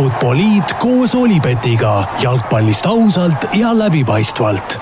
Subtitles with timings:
[0.00, 1.90] Futboliit koos Olipetiga
[2.22, 4.78] jalgpallist ausalt ja läbipaistvalt.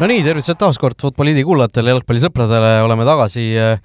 [0.00, 3.78] Nonii, tervitused taas kord Futboliidi kuulajatele, jalgpallisõpradele, oleme tagasi äh,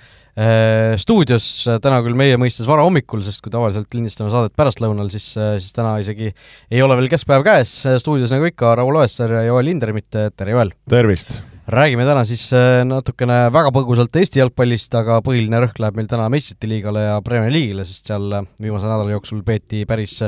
[0.97, 1.51] stuudios
[1.85, 6.33] täna küll meie mõistes varahommikul, sest kui tavaliselt lindistame saadet pärastlõunal, siis, siis täna isegi
[6.73, 7.77] ei ole veel keskpäev käes.
[8.01, 10.73] stuudios nagu ikka Raul Oessar ja Joel Lindermitt, tere Joel!
[10.89, 11.43] tervist!
[11.67, 12.49] Räägime täna siis
[12.85, 17.53] natukene väga põgusalt Eesti jalgpallist, aga põhiline rõhk läheb meil täna meistrite liigale ja Premier
[17.53, 18.29] League'ile, sest seal
[18.61, 20.19] viimase nädala jooksul peeti päris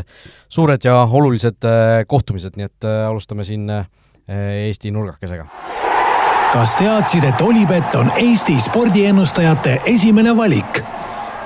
[0.47, 1.67] suured ja olulised
[2.07, 3.69] kohtumised, nii et alustame siin
[4.27, 5.47] Eesti nurgakesega.
[6.53, 10.83] kas teadsid, et Olipet on Eesti spordiennustajate esimene valik?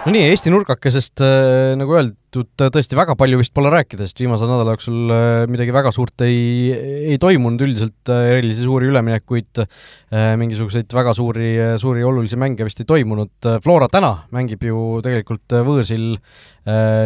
[0.05, 1.21] No nii, Eesti nurgakesest
[1.79, 5.13] nagu öeldud, tõesti väga palju vist pole rääkida, sest viimase nädala jooksul
[5.51, 6.69] midagi väga suurt ei,
[7.11, 9.59] ei toimunud, üldiselt erilisi suuri üleminekuid,
[10.39, 11.49] mingisuguseid väga suuri,
[11.81, 13.49] suuri olulisi mänge vist ei toimunud.
[13.65, 16.13] Flora täna mängib ju tegelikult võõrsil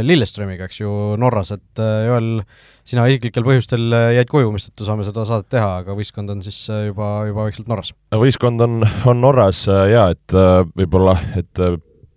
[0.04, 0.92] Lilleströmiga, eks ju,
[1.22, 2.44] Norras, et Joel,
[2.90, 7.10] sina isiklikel põhjustel jäid koju, mistõttu saame seda saadet teha, aga võistkond on siis juba,
[7.30, 7.94] juba vaikselt Norras.
[8.12, 10.38] võistkond on, on Norras jaa, et
[10.76, 11.64] võib-olla, et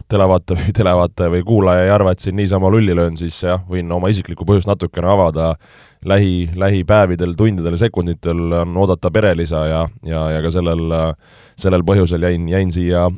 [0.08, 3.90] televaataja või televaataja või kuulaja ei arva, et siin niisama lulli löön, siis jah, võin
[3.92, 5.54] oma isiklikku põhjust natukene avada.
[6.06, 10.92] lähi, lähipäevil, tundidel sekunditel on oodata perelisa ja, ja, ja ka sellel,
[11.56, 13.10] sellel põhjusel jäin, jäin siia,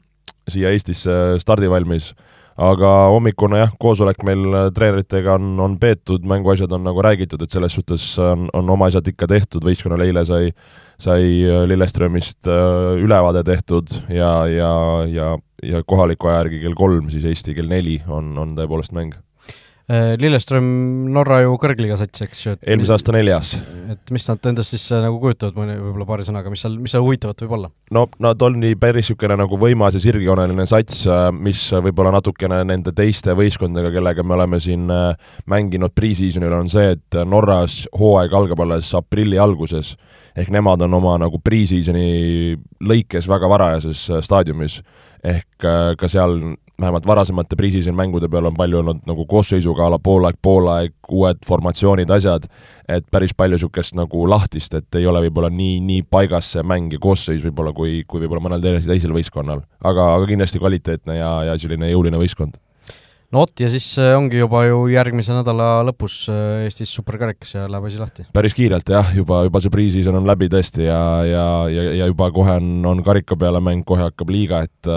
[0.49, 2.15] siia Eestisse stardivalmis.
[2.59, 7.73] aga hommikune jah, koosolek meil treeneritega on, on peetud, mänguasjad on nagu räägitud, et selles
[7.73, 10.53] suhtes on, on oma asjad ikka tehtud, võistkonnal eile sai
[10.99, 12.49] sai Lilleströmist
[12.99, 14.73] ülevaade tehtud ja, ja,
[15.07, 19.17] ja ja kohaliku aja järgi kell kolm, siis Eesti kell neli on, on tõepoolest mäng.
[19.89, 20.67] Lilleström,
[21.15, 22.53] Norra ju kõrgliiga sats, eks ju.
[22.61, 23.55] eelmise aasta neljas.
[23.89, 27.07] et mis nad endast siis nagu kujutavad, mõne võib-olla paari sõnaga, mis seal, mis seal
[27.07, 27.71] huvitavat võib olla?
[27.97, 31.07] no nad on nii päris niisugune nagu võimas ja sirgjooneline sats,
[31.41, 34.85] mis võib-olla natukene nende teiste võistkondadega, kellega me oleme siin
[35.49, 39.95] mänginud pre-seasonil, on see, et Norras hooaeg algab alles aprilli alguses
[40.37, 44.83] ehk nemad on oma nagu pre-seasoni lõikes väga varajases staadiumis
[45.25, 46.43] ehk ka seal
[46.81, 51.43] vähemalt varasemate pre-season mängude peal on palju olnud nagu koosseisuga a la poolaeg, poolaeg, uued
[51.47, 52.47] formatsioonid, asjad,
[52.89, 56.95] et päris palju niisugust nagu lahtist, et ei ole võib-olla nii, nii paigas see mäng
[56.95, 59.65] ja koosseis võib-olla, kui, kui võib-olla mõnel teisel võistkonnal.
[59.83, 62.61] aga, aga kindlasti kvaliteetne ja, ja selline jõuline võistkond
[63.33, 66.21] no vot, ja siis ongi juba ju järgmise nädala lõpus
[66.63, 68.29] Eestis superkarikas ja läheb asi lahti.
[68.33, 72.31] päris kiirelt jah, juba, juba see pre-season on läbi tõesti ja, ja, ja, ja juba
[72.31, 74.93] kohe on, on karika peale mäng, kohe hakkab liiga, et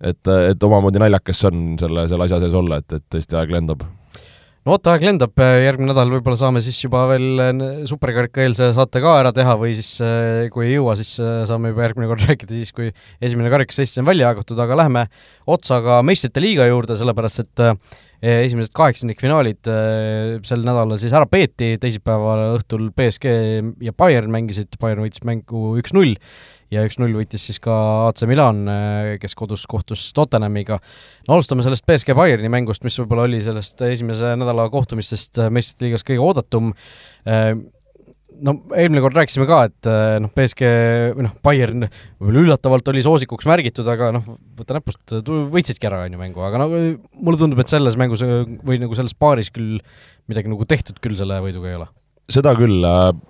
[0.00, 3.52] et, et omamoodi naljakas see on selle, selle asja sees olla, et, et tõesti aeg
[3.56, 3.84] lendab.
[4.60, 9.14] No vot, aeg lendab, järgmine nädal võib-olla saame siis juba veel superkarika eelse saate ka
[9.22, 9.94] ära teha või siis
[10.52, 11.14] kui ei jõua, siis
[11.48, 12.90] saame juba järgmine kord rääkida siis, kui
[13.24, 15.06] esimene karikas Eestis on välja jagatud, aga lähme
[15.48, 17.64] otsaga meistrite liiga juurde, sellepärast et
[18.20, 19.72] esimesed kaheksandikfinaalid
[20.44, 23.32] sel nädalal siis ära peeti, teisipäeva õhtul BSG
[23.80, 26.18] ja Bayern mängisid, Bayern võitis mängu üks-null
[26.70, 27.74] ja üks-null võitis siis ka
[28.08, 28.62] AC Milan,
[29.22, 30.78] kes kodus kohtus Tottenhamiga.
[31.26, 36.06] no alustame sellest BSG Bayerni mängust, mis võib-olla oli sellest esimese nädala kohtumistest meistrite liigas
[36.06, 36.72] kõige oodatum.
[38.40, 39.90] no eelmine kord rääkisime ka, et
[40.22, 40.74] noh, BSG
[41.18, 46.14] või noh, Bayern võib-olla üllatavalt oli soosikuks märgitud, aga noh, võta näpust, võitsidki ära, on
[46.14, 49.80] ju, mängu, aga no mulle tundub, et selles mängus või nagu selles paaris küll
[50.30, 51.90] midagi nagu tehtud küll selle võiduga ei ole
[52.30, 52.84] seda küll,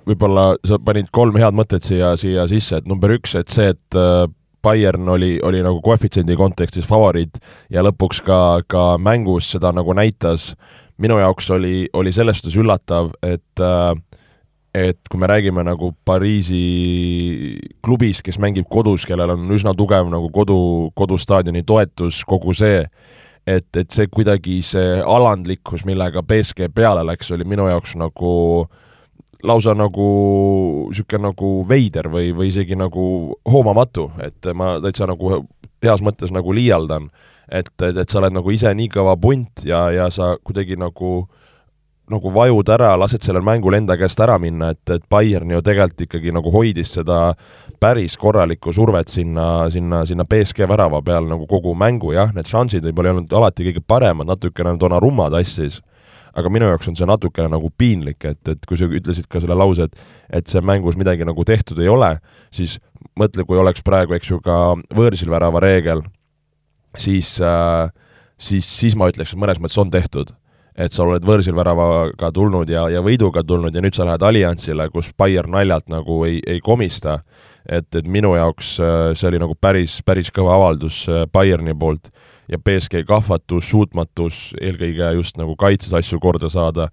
[0.08, 3.98] võib-olla sa panid kolm head mõtet siia, siia sisse, et number üks, et see, et
[4.62, 7.38] Bayern oli, oli nagu koefitsiendi kontekstis favoriit
[7.72, 8.38] ja lõpuks ka,
[8.68, 10.52] ka mängus seda nagu näitas,
[11.00, 13.64] minu jaoks oli, oli selles suhtes üllatav, et
[14.70, 16.60] et kui me räägime nagu Pariisi
[17.82, 22.84] klubist, kes mängib kodus, kellel on üsna tugev nagu kodu, kodustaadioni toetus, kogu see,
[23.48, 28.30] et, et see kuidagi, see alandlikkus, millega BSG peale läks, oli minu jaoks nagu
[28.62, 28.86] äh,
[29.46, 30.06] lausa nagu
[30.90, 35.44] niisugune nagu veider või, või isegi nagu hoomamatu, et ma täitsa nagu
[35.82, 37.10] heas mõttes nagu liialdan.
[37.50, 41.28] et, et, et sa oled nagu ise nii kõva punt ja, ja sa kuidagi nagu
[42.10, 46.06] nagu vajud ära, lased sellel mängul enda käest ära minna, et, et Bayern ju tegelikult
[46.06, 47.20] ikkagi nagu hoidis seda
[47.80, 52.84] päris korralikku survet sinna, sinna, sinna BSG värava peal nagu kogu mängu, jah, need šansid
[52.88, 55.78] võib-olla ei olnud alati kõige paremad, natukene Donnarumma tassis
[56.36, 59.56] aga minu jaoks on see natukene nagu piinlik, et, et kui sa ütlesid ka selle
[59.58, 62.12] lause, et et see mängus midagi nagu tehtud ei ole,
[62.54, 62.78] siis
[63.18, 66.04] mõtle, kui oleks praegu, eks ju, ka võõrsil värava reegel,
[66.98, 67.90] siis äh,,
[68.40, 70.36] siis, siis ma ütleks, et mõnes mõttes on tehtud.
[70.80, 74.86] et sa oled võõrsil väravaga tulnud ja, ja võiduga tulnud ja nüüd sa lähed Alliansile,
[74.88, 77.18] kus Bayern naljalt nagu ei, ei komista,
[77.68, 82.12] et, et minu jaoks äh, see oli nagu päris, päris kõva avaldus äh, Bayerni poolt.
[82.50, 86.88] Ja BSG kahvatus, suutmatus eelkõige just nagu kaitses asju korda saada,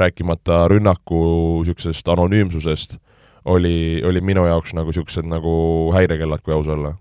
[0.00, 1.18] rääkimata rünnaku
[1.60, 2.96] niisugusest anonüümsusest,
[3.44, 5.52] oli, oli minu jaoks nagu niisugused nagu
[5.92, 6.94] häirekellad, kui aus olla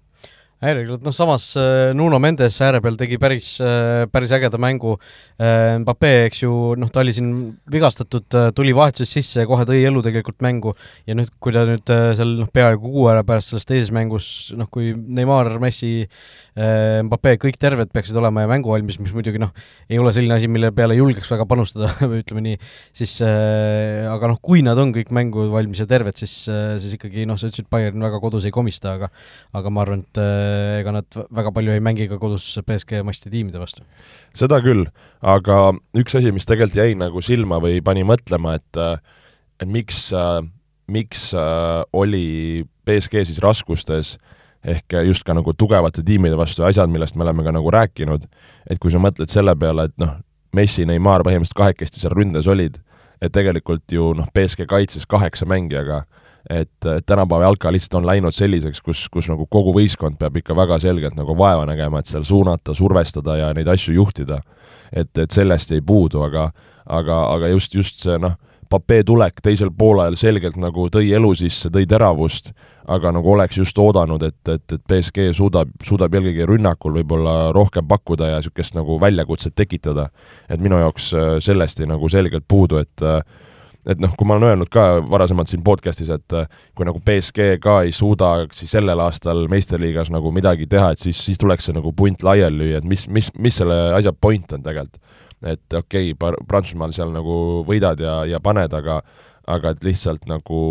[0.61, 4.93] häirinud, noh samas äh, Nuno Mendes ääre peal tegi päris, äh, päris ägeda mängu.
[5.41, 7.31] Äh, Mbappe, eks ju, noh, ta oli siin
[7.71, 8.27] vigastatud,
[8.57, 10.75] tuli vahetuses sisse ja kohe tõi elu tegelikult mängu
[11.09, 14.27] ja nüüd, kui ta nüüd seal noh, peaaegu kuu aja pärast selles teises mängus,
[14.57, 16.05] noh, kui Neimar, Messi,
[16.51, 19.53] Mbappe, kõik terved peaksid olema ja mänguvalmis, mis muidugi noh,
[19.87, 21.87] ei ole selline asi, mille peale julgeks väga panustada
[22.19, 22.57] ütleme nii,
[22.97, 27.39] siis aga noh, kui nad on kõik mängu valmis ja terved, siis, siis ikkagi noh,
[27.39, 29.07] sa ütlesid, Bayern väga kodus ei komista, aga
[29.55, 30.19] aga ma arvan, et
[30.81, 33.87] ega nad väga palju ei mängi ka kodus BSG masti tiimide vastu.
[34.35, 34.83] seda küll,
[35.23, 35.61] aga
[36.03, 38.83] üks asi, mis tegelikult jäi nagu silma või pani mõtlema, et
[39.61, 40.09] et miks,
[40.91, 41.29] miks
[41.95, 42.27] oli
[42.83, 44.17] BSG siis raskustes
[44.63, 48.27] ehk just ka nagu tugevate tiimide vastu asjad, millest me oleme ka nagu rääkinud,
[48.69, 50.17] et kui sa mõtled selle peale, et noh,
[50.55, 52.77] Messi, Neimar põhimõtteliselt kahekesti seal ründes olid,
[53.21, 56.03] et tegelikult ju noh, BSG kaitses kaheksa mängijaga
[56.49, 60.79] et tänapäeva jalka lihtsalt on läinud selliseks, kus, kus nagu kogu võistkond peab ikka väga
[60.81, 64.41] selgelt nagu vaeva nägema, et seal suunata, survestada ja neid asju juhtida.
[64.91, 66.49] et, et sellest ei puudu, aga
[66.85, 68.35] aga, aga just, just see noh,
[68.71, 72.53] Pape tulek teisel poolajal selgelt nagu tõi elu sisse, tõi teravust,
[72.87, 77.87] aga nagu oleks just oodanud, et, et, et BSG suudab, suudab eelkõige rünnakul võib-olla rohkem
[77.87, 80.09] pakkuda ja niisugust nagu väljakutset tekitada.
[80.49, 83.19] et minu jaoks äh, sellest jäi nagu selgelt puudu, et äh,
[83.85, 87.57] et noh, kui ma olen öelnud ka varasemalt siin podcast'is, et äh, kui nagu BSG
[87.61, 91.77] ka ei suuda siis sellel aastal meistriliigas nagu midagi teha, et siis, siis tuleks see
[91.77, 95.01] nagu punt laiali lüüa, et mis, mis, mis selle asja point on tegelikult.
[95.41, 97.35] Et okei okay,, Prantsusmaal seal nagu
[97.67, 99.01] võidad ja, ja paned, aga
[99.49, 100.61] aga et lihtsalt nagu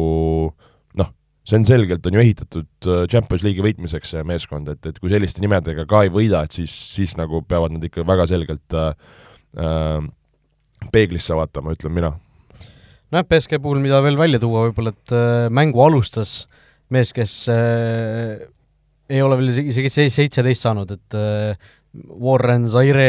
[1.00, 1.10] noh,
[1.46, 5.12] see on selgelt, on ju ehitatud äh, Champions League'i võitmiseks see meeskond, et, et kui
[5.12, 8.92] selliste nimedega ka ei võida, et siis, siis nagu peavad nad ikka väga selgelt äh,
[9.58, 9.98] äh,
[10.94, 12.14] peeglisse vaatama, ütlen mina.
[13.10, 16.44] Nojah, BSG puhul, mida veel välja tuua võib-olla, et äh, mängu alustas
[16.94, 18.46] mees, kes äh,
[19.10, 23.06] ei ole veel isegi seitseteist saanud, et äh, Warren Zaire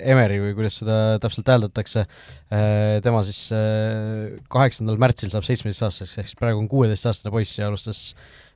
[0.00, 6.30] Emery või kuidas seda täpselt hääldatakse äh,, tema siis äh, kaheksandal märtsil saab seitsmeteistaastaseks, ehk
[6.30, 8.14] siis praegu on kuueteistaastane poiss ja alustas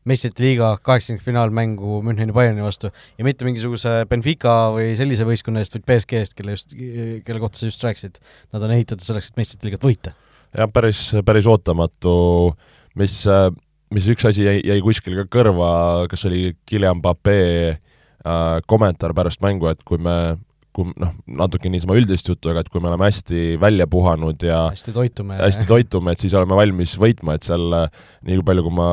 [0.08, 5.76] meistrite liiga kaheksakümnendat finaalmängu Müncheni Bayerni vastu ja mitte mingisuguse Benfica või sellise võistkonna eest,
[5.76, 6.72] vaid BSG eest, kelle just,
[7.26, 8.16] kelle kohta sa just rääkisid.
[8.54, 10.14] Nad on ehitatud selleks, et meistrite liigat võita
[10.56, 12.14] jah, päris, päris ootamatu,
[12.96, 13.20] mis,
[13.92, 15.70] mis üks asi jäi, jäi kuskil ka kõrva,
[16.08, 17.36] kas oli Guillem Pape
[17.74, 17.78] äh,
[18.70, 20.36] kommentaar pärast mängu, et kui me
[20.78, 21.10] kui noh,
[21.40, 25.38] natuke niisama üldist juttu, aga et kui me oleme hästi välja puhanud ja hästi toitume,
[25.40, 27.64] hästi toitume, et siis oleme valmis võitma, et seal
[28.28, 28.88] nii palju, kui ma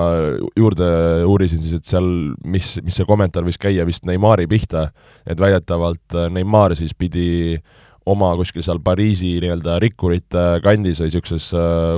[0.57, 0.87] juurde
[1.29, 2.07] uurisin, siis et seal,
[2.41, 4.87] mis, mis see kommentaar võis käia vist Neimari pihta,
[5.29, 7.27] et väidetavalt Neimar siis pidi
[7.59, 11.49] äh, oma kuskil seal Pariisi nii-öelda rikkurite kandis või niisuguses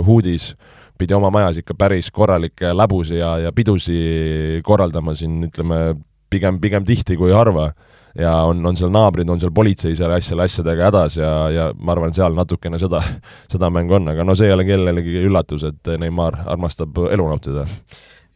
[0.08, 0.52] huudis
[0.98, 5.82] pidi oma majas ikka päris korralikke läbusi ja, ja pidusi korraldama siin, ütleme,
[6.30, 7.72] pigem, pigem tihti kui harva.
[8.18, 11.94] ja on, on seal naabrid, on seal politsei seal asjale asjadega hädas ja, ja ma
[11.94, 13.04] arvan, seal natukene seda,
[13.52, 17.68] seda mängu on, aga no see ei ole kellelegi üllatus, et Neimar armastab elu nautida.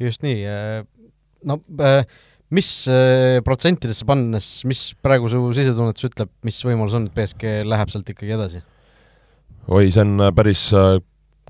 [0.02, 0.44] just nii,
[1.50, 2.04] no äh,
[2.54, 7.94] mis äh, protsentidesse pannes, mis praegu su sisetunnetus ütleb, mis võimalus on, et BSG läheb
[7.94, 8.62] sealt ikkagi edasi?
[9.66, 10.70] oi, see on päris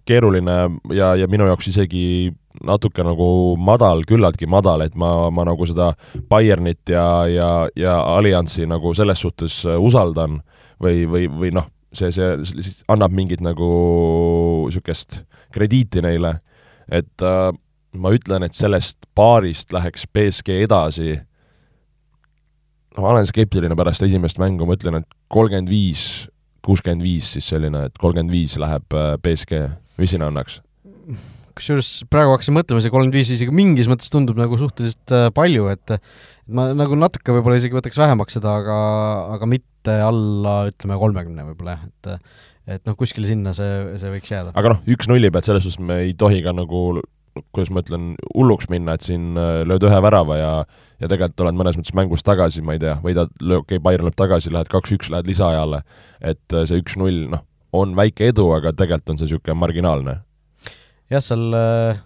[0.07, 0.55] keeruline
[0.95, 2.31] ja, ja minu jaoks isegi
[2.67, 3.27] natuke nagu
[3.57, 5.91] madal, küllaltki madal, et ma, ma nagu seda
[6.29, 10.41] Bayernit ja, ja, ja Alliansi nagu selles suhtes usaldan
[10.81, 13.71] või, või, või noh, see, see, annab mingit nagu
[14.67, 16.37] niisugust krediiti neile,
[16.91, 17.51] et äh,
[17.97, 21.15] ma ütlen, et sellest paarist läheks BSG edasi,
[22.97, 26.05] ma olen skeptiline pärast esimest mängu, ma ütlen, et kolmkümmend viis,
[26.65, 29.63] kuuskümmend viis siis selline, et kolmkümmend viis läheb äh, BSG,
[29.99, 30.61] mis sina annaks?
[31.57, 35.69] Kusjuures praegu hakkasin mõtlema, see kolmkümmend viis isegi mingis mõttes tundub nagu suhteliselt äh, palju,
[35.73, 35.95] et
[36.51, 38.77] ma nagu natuke võib-olla isegi võtaks vähemaks seda, aga,
[39.37, 42.13] aga mitte alla, ütleme, kolmekümne võib-olla jah, et
[42.71, 44.53] et noh, kuskile sinna see, see võiks jääda.
[44.57, 47.01] aga noh, üks nulli pealt selles suhtes me ei tohi ka nagu
[47.55, 50.51] kuidas ma ütlen, hulluks minna, et siin äh, lööd ühe värava ja
[51.01, 54.17] ja tegelikult oled mõnes mõttes mängus tagasi, ma ei tea, võidad, okei okay,, Bayern lööb
[54.19, 55.81] tagasi, lähed kaks-üks, lähed lisaajale,
[56.21, 60.19] et äh, see üks-null, noh, on väike edu, aga tegelikult on see niisugune marginaalne.
[61.11, 62.01] Jah, seal äh,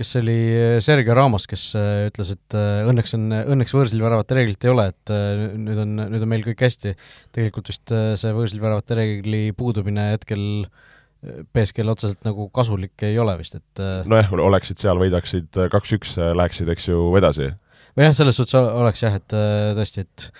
[0.00, 0.36] kes oli
[0.80, 5.12] Sergei Ramos, kes ütles, et õnneks on, õnneks võõrsilväravate reeglit ei ole, et
[5.60, 6.94] nüüd on, nüüd on meil kõik hästi.
[7.36, 10.86] tegelikult vist see võõrsilväravate reegli puudumine hetkel äh,
[11.20, 16.14] BSG-l otseselt nagu kasulik ei ole vist, et äh, nojah, oleksid seal, võidaksid äh, kaks-üks,
[16.20, 17.50] äh, läheksid, eks ju, edasi.
[17.96, 19.36] või jah, selles suhtes oleks jah, et
[19.76, 20.30] tõesti, et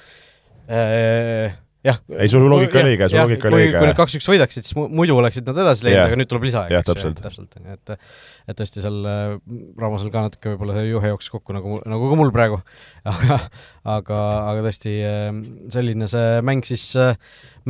[1.87, 2.01] jah.
[2.13, 3.79] ei, su loogika oli õige, su loogika oli õige.
[3.79, 6.75] kui nad kaks-üks võidaksid, siis muidu oleksid nad edasi läinud aga nüüd tuleb lisaaeg.
[6.75, 7.23] jah, täpselt.
[7.25, 7.95] täpselt, et
[8.51, 9.37] et tõesti seal äh,
[9.81, 12.61] Ramosel ka natuke võib-olla see juhe jooksis kokku nagu, nagu ka mul praegu,
[13.13, 13.39] aga
[13.97, 14.19] aga,
[14.53, 15.29] aga tõesti äh,
[15.73, 17.15] selline see mäng siis, äh,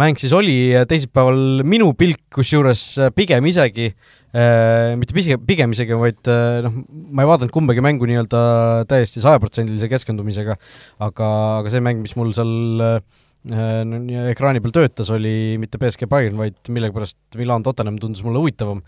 [0.00, 6.34] mäng siis oli teisipäeval minu pilk, kusjuures pigem isegi äh, mitte pigem, pigem isegi, vaid
[6.66, 6.82] noh,
[7.14, 8.42] ma ei vaadanud kumbagi mängu nii-öelda
[8.90, 10.58] täiesti sajaprotsendilise keskendumisega,
[10.98, 16.36] aga, aga see mäng, mis mul seal äh, ekraani peal töötas, oli mitte BSG Bayern,
[16.40, 18.82] vaid millegipärast Milan Tottenham tundus mulle huvitavam.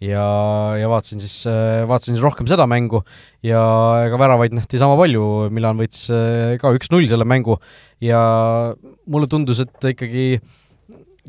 [0.00, 0.22] Ja,
[0.78, 1.40] ja vaatasin siis,
[1.90, 3.00] vaatasin siis rohkem seda mängu
[3.42, 3.58] ja
[4.06, 6.06] ega väravaid nähti sama palju, Milan võitis
[6.62, 7.58] ka üks-null selle mängu
[8.00, 8.20] ja
[9.10, 10.54] mulle tundus, et ikkagi äh,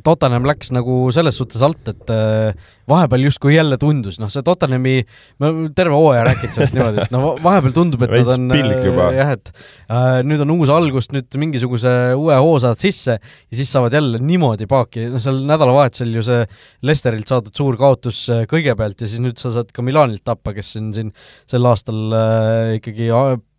[0.06, 4.94] Tottenham läks nagu selles suhtes alt, et äh, vahepeal justkui jälle tundus, noh, see Tottenhami,
[5.42, 9.34] me terve hooaja rääkinud sellest niimoodi, et no vahepeal tundub, et nad on äh, jah,
[9.36, 13.98] et äh, nüüd on uus algus, nüüd mingisuguse uue hoo saad sisse ja siis saavad
[13.98, 16.48] jälle niimoodi paaki, noh, seal nädalavahetusel ju see
[16.88, 20.76] Lesterilt saadud suur kaotus äh, kõigepealt ja siis nüüd sa saad ka Milanilt tappa, kes
[20.80, 21.14] on siin
[21.50, 23.12] sel aastal äh, ikkagi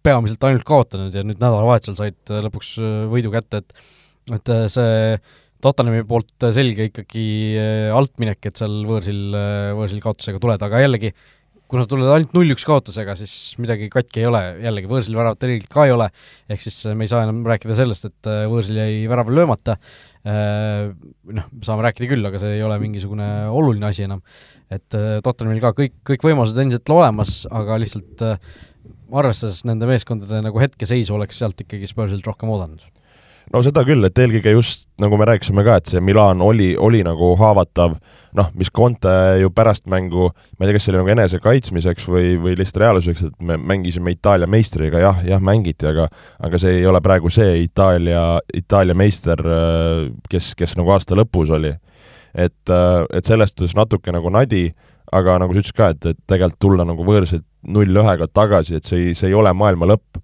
[0.04, 2.76] peamiselt ainult kaotanud ja nüüd nädalavahetusel said lõpuks
[3.12, 3.96] võidu kätte, et
[4.30, 5.16] et see
[5.64, 7.26] Tottenhami poolt selge ikkagi
[7.58, 11.12] äh, altminek, et seal võõrsil, äh, võõrsil kaotusega tuled, aga jällegi,
[11.70, 15.72] kuna sa tuled ainult null-üks kaotusega, siis midagi katki ei ole, jällegi võõrsil väravat tegelikult
[15.74, 16.08] ka ei ole,
[16.50, 19.78] ehk siis me ei saa enam rääkida sellest, et äh, võõrsil jäi väraval löömata,
[20.20, 24.20] noh, saame rääkida küll, aga see ei ole mingisugune oluline asi enam.
[24.68, 24.92] et
[25.24, 28.26] Tottenhamil ka kõik, kõik võimalused endiselt olemas, aga lihtsalt
[29.16, 32.84] arvestades nende meeskondade nagu hetkeseisu, oleks sealt ikkagi Spursilt rohkem oodanud
[33.54, 37.02] no seda küll, et eelkõige just nagu me rääkisime ka, et see Milan oli, oli
[37.06, 37.96] nagu haavatav,
[38.38, 42.34] noh, mis Conte ju pärast mängu, ma ei tea, kas see oli nagu enesekaitsmiseks või,
[42.42, 46.06] või lihtsalt reaalsuseks, et me mängisime Itaalia meistriga, jah, jah, mängiti, aga
[46.38, 49.42] aga see ei ole praegu see Itaalia, Itaalia meister,
[50.30, 51.74] kes, kes nagu aasta lõpus oli.
[52.34, 52.70] et,
[53.10, 54.68] et selles suhtes natuke nagu nadi,
[55.10, 59.08] aga nagu sa ütlesid ka, et, et tegelikult tulla nagu võõrsilt null-ühega tagasi, et see
[59.08, 60.20] ei, see ei ole maailma lõpp,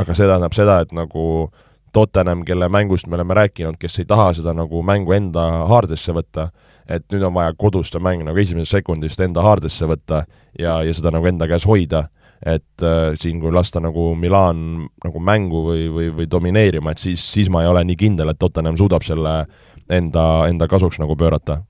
[0.00, 4.08] aga see tähendab seda, et nagu äh, Tottenham, kelle mängust me oleme rääkinud, kes ei
[4.08, 6.48] taha seda nagu mängu enda haardesse võtta,
[6.88, 10.24] et nüüd on vaja kodus seda mängu nagu esimesest sekundist enda haardesse võtta
[10.58, 12.06] ja, ja seda nagu enda käes hoida,
[12.40, 17.24] et äh, siin, kui lasta nagu Milan nagu mängu või, või, või domineerima, et siis,
[17.34, 19.42] siis ma ei ole nii kindel, et Tottenham suudab selle
[19.90, 21.60] enda, enda kasuks nagu pöörata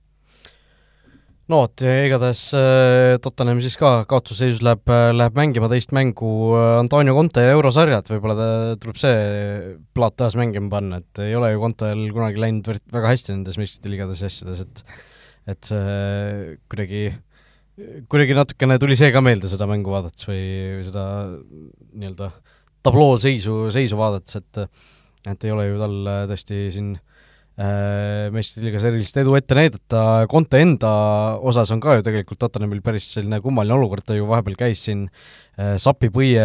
[1.51, 6.77] no vot, igatahes äh, Tottenham siis ka kaotusseisus läheb, äh, läheb mängima teist mängu äh,
[6.79, 9.17] Antonio Conte eurosarjad, võib-olla ta tuleb see
[9.97, 13.91] plaat taas mängima panna, et ei ole ju Contel kunagi läinud väga hästi nendes meistrite
[13.93, 14.85] ligades ja asjades, et
[15.51, 17.05] et see kuidagi,
[18.13, 20.43] kuidagi natukene tuli see ka meelde seda mängu vaadates või,
[20.77, 21.05] või seda
[21.91, 22.31] nii-öelda
[22.87, 24.67] tabloo seisu, seisu vaadates, et
[25.29, 25.97] et ei ole ju tal
[26.31, 27.10] tõesti siin äh,
[27.61, 30.03] Äh, meistrite liigas erilist edu ette näidata,
[30.33, 30.91] Conte enda
[31.45, 35.03] osas on ka ju tegelikult Tottenhamil päris selline kummaline olukord, ta ju vahepeal käis siin
[35.11, 36.41] äh, sapipõie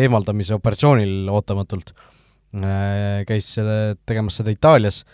[0.00, 1.92] eemaldamise operatsioonil ootamatult,
[2.58, 3.52] äh, käis
[4.08, 5.04] tegemas seda Itaalias,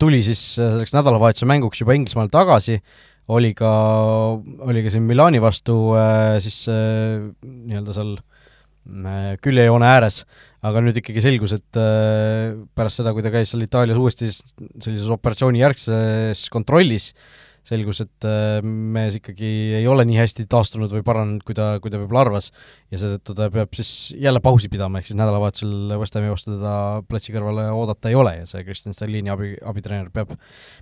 [0.00, 2.78] tuli siis selleks nädalavahetuse mänguks juba Inglismaale tagasi,
[3.28, 3.68] oli ka,
[4.64, 5.76] oli ka siin Milani vastu
[6.42, 8.16] siis nii-öelda seal
[9.44, 10.22] küljejoone ääres
[10.66, 15.10] aga nüüd ikkagi selgus, et äh, pärast seda, kui ta käis seal Itaalias uuesti sellises
[15.14, 17.12] operatsiooni järgses kontrollis,
[17.68, 21.92] selgus, et äh, mees ikkagi ei ole nii hästi taastunud või paranenud, kui ta, kui
[21.92, 22.50] ta võib-olla arvas,
[22.90, 26.74] ja seetõttu ta peab siis jälle pausi pidama, ehk siis nädalavahetusel West Hami vastu teda
[27.06, 28.38] platsi kõrvale oodata ei ole.
[28.40, 30.34] Ja see Kristjan Stalini abi, abitreener peab,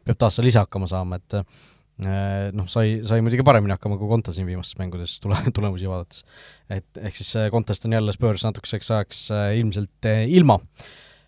[0.07, 4.11] peab taas seal ise hakkama saama, et Äh, noh, sai, sai muidugi paremini hakkama kui
[4.11, 6.27] Konto siin viimastes mängudes tule, tulemusi vaadates.
[6.69, 10.61] et ehk siis Kontost on jälle Spurs natukeseks ajaks äh, ilmselt äh, ilma.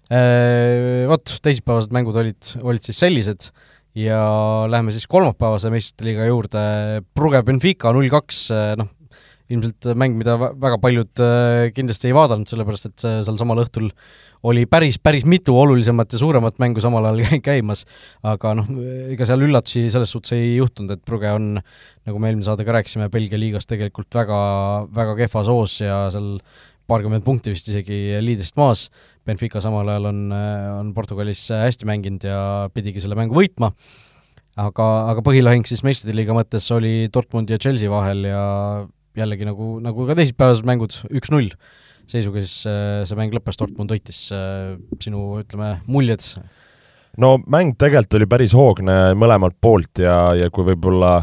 [0.09, 3.51] Vot, teisipäevased mängud olid, olid siis sellised
[3.99, 4.21] ja
[4.71, 6.63] läheme siis kolmapäevase meistriliiga juurde,
[7.13, 8.47] Brugge Benfica null kaks,
[8.81, 8.89] noh,
[9.53, 11.21] ilmselt mäng, mida väga paljud
[11.77, 14.17] kindlasti ei vaadanud, sellepärast et seal samal õhtul äh,
[14.47, 17.85] oli päris, päris mitu olulisemat ja suuremat mängu samal ajal käimas,
[18.27, 18.71] aga noh,
[19.13, 22.77] ega seal üllatusi selles suhtes ei juhtunud, et Brügge on, nagu me eelmine saade ka
[22.79, 24.41] rääkisime, Belgia liigas tegelikult väga,
[24.95, 26.37] väga kehvas hoos ja seal
[26.89, 28.89] paarkümmend punkti vist isegi liidrist maas,
[29.29, 32.39] Benfica samal ajal on, on Portugalis hästi mänginud ja
[32.73, 33.75] pidigi selle mängu võitma,
[34.57, 38.45] aga, aga põhilahing siis meistrite liiga mõttes oli Dortmundi ja Chelsea vahel ja
[39.19, 41.53] jällegi nagu, nagu ka teisipäevased mängud, üks-null
[42.09, 46.25] seisuga siis äh, see mäng lõppes, Dortmund võitis, äh, sinu, ütleme, muljed?
[47.19, 51.21] no mäng tegelikult oli päris hoogne mõlemalt poolt ja, ja kui võib-olla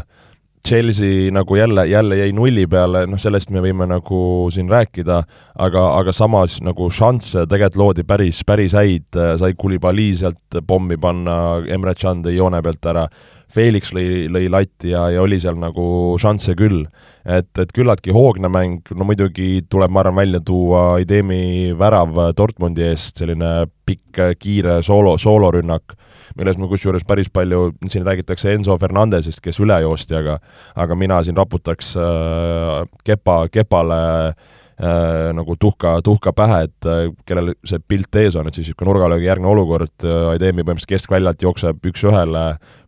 [0.66, 4.18] Chelsea nagu jälle, jälle jäi nulli peale, noh sellest me võime nagu
[4.50, 5.20] siin rääkida,
[5.62, 11.36] aga, aga samas nagu šansse tegelikult loodi päris, päris häid, sai Kulibali sealt pommi panna,
[11.70, 13.06] Emre Can tõi joone pealt ära,
[13.52, 16.86] Felix lõi, lõi latti ja, ja oli seal nagu šansse küll.
[17.24, 22.84] et, et küllaltki hoogne mäng, no muidugi tuleb, ma arvan, välja tuua Idemi värav Dortmundi
[22.86, 25.96] eest, selline pikk kiire soolo, soolorünnak
[26.36, 30.38] milles ma kusjuures päris palju, siin räägitakse Enzo Fernandesest, kes üle joosti, aga
[30.76, 37.54] aga mina siin raputaks äh, Kepa, Kepale äh, nagu tuhka, tuhka pähe, et äh, kellel
[37.64, 41.88] see pilt ees on, et siis niisugune nurgalöögi järgne olukord äh,, Aidemi põhimõtteliselt keskväljalt jookseb
[41.92, 42.46] üks-ühele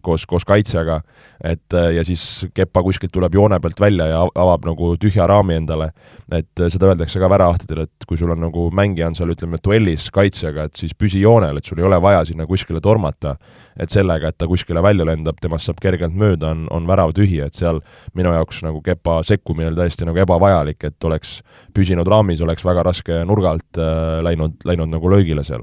[0.09, 1.01] koos, koos kaitsjaga,
[1.45, 5.59] et äh, ja siis Kepa kuskilt tuleb joone pealt välja ja avab nagu tühja raami
[5.61, 5.93] endale.
[6.33, 9.61] et äh, seda öeldakse ka väravahtidele, et kui sul on nagu mängija on seal ütleme
[9.65, 13.37] duellis kaitsjaga, et siis püsi joonel, et sul ei ole vaja sinna kuskile tormata.
[13.79, 17.39] et sellega, et ta kuskile välja lendab, temast saab kergelt mööda, on, on värav tühi,
[17.45, 17.79] et seal
[18.15, 21.39] minu jaoks nagu Kepa sekkumine oli täiesti nagu ebavajalik, et oleks
[21.75, 25.63] püsinud raamis, oleks väga raske nurga alt äh, läinud, läinud nagu löögile seal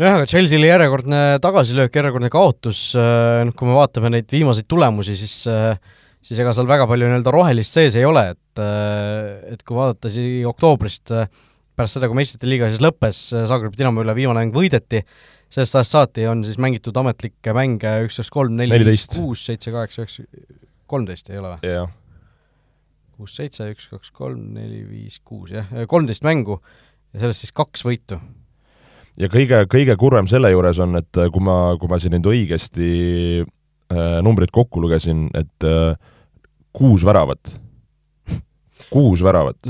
[0.00, 5.16] nojah, aga Chelsea'l järjekordne tagasilöök, järjekordne kaotus, äh, noh kui me vaatame neid viimaseid tulemusi,
[5.18, 5.76] siis äh,
[6.24, 10.12] siis ega seal väga palju nii-öelda rohelist sees ei ole, et äh, et kui vaadata
[10.12, 11.12] siis oktoobrist,
[11.76, 15.02] pärast seda, kui meistrite liiga siis lõppes, Zagreb Dinamo üle viimane mäng võideti,
[15.52, 19.72] sellest ajast saati on siis mängitud ametlikke mänge üks, kaks, kolm, neli, viis, kuus, seitse,
[19.74, 20.28] kaheksa, üheksa,
[20.90, 21.72] kolmteist ei ole või?
[21.76, 21.96] jah.
[23.16, 26.62] kuus, seitse, üks, kaks, kolm, neli, viis, kuus, jah, kolmteist mängu
[27.12, 28.20] ja sellest siis kaks võitu
[29.20, 32.28] ja kõige, kõige kurvem selle juures on, et äh, kui ma, kui ma siin nüüd
[32.32, 32.92] õigesti
[33.44, 35.94] äh, numbrid kokku lugesin, et äh,
[36.76, 37.58] kuus väravat
[38.90, 39.68] kuus väravat.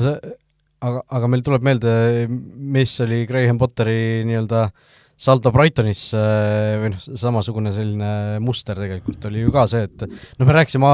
[0.81, 1.93] aga, aga meil tuleb meelde,
[2.31, 4.69] mis oli Graham Potteri nii-öelda
[5.21, 10.47] saldo Brightonis äh, või noh, samasugune selline muster tegelikult oli ju ka see, et noh,
[10.47, 10.93] me rääkisime,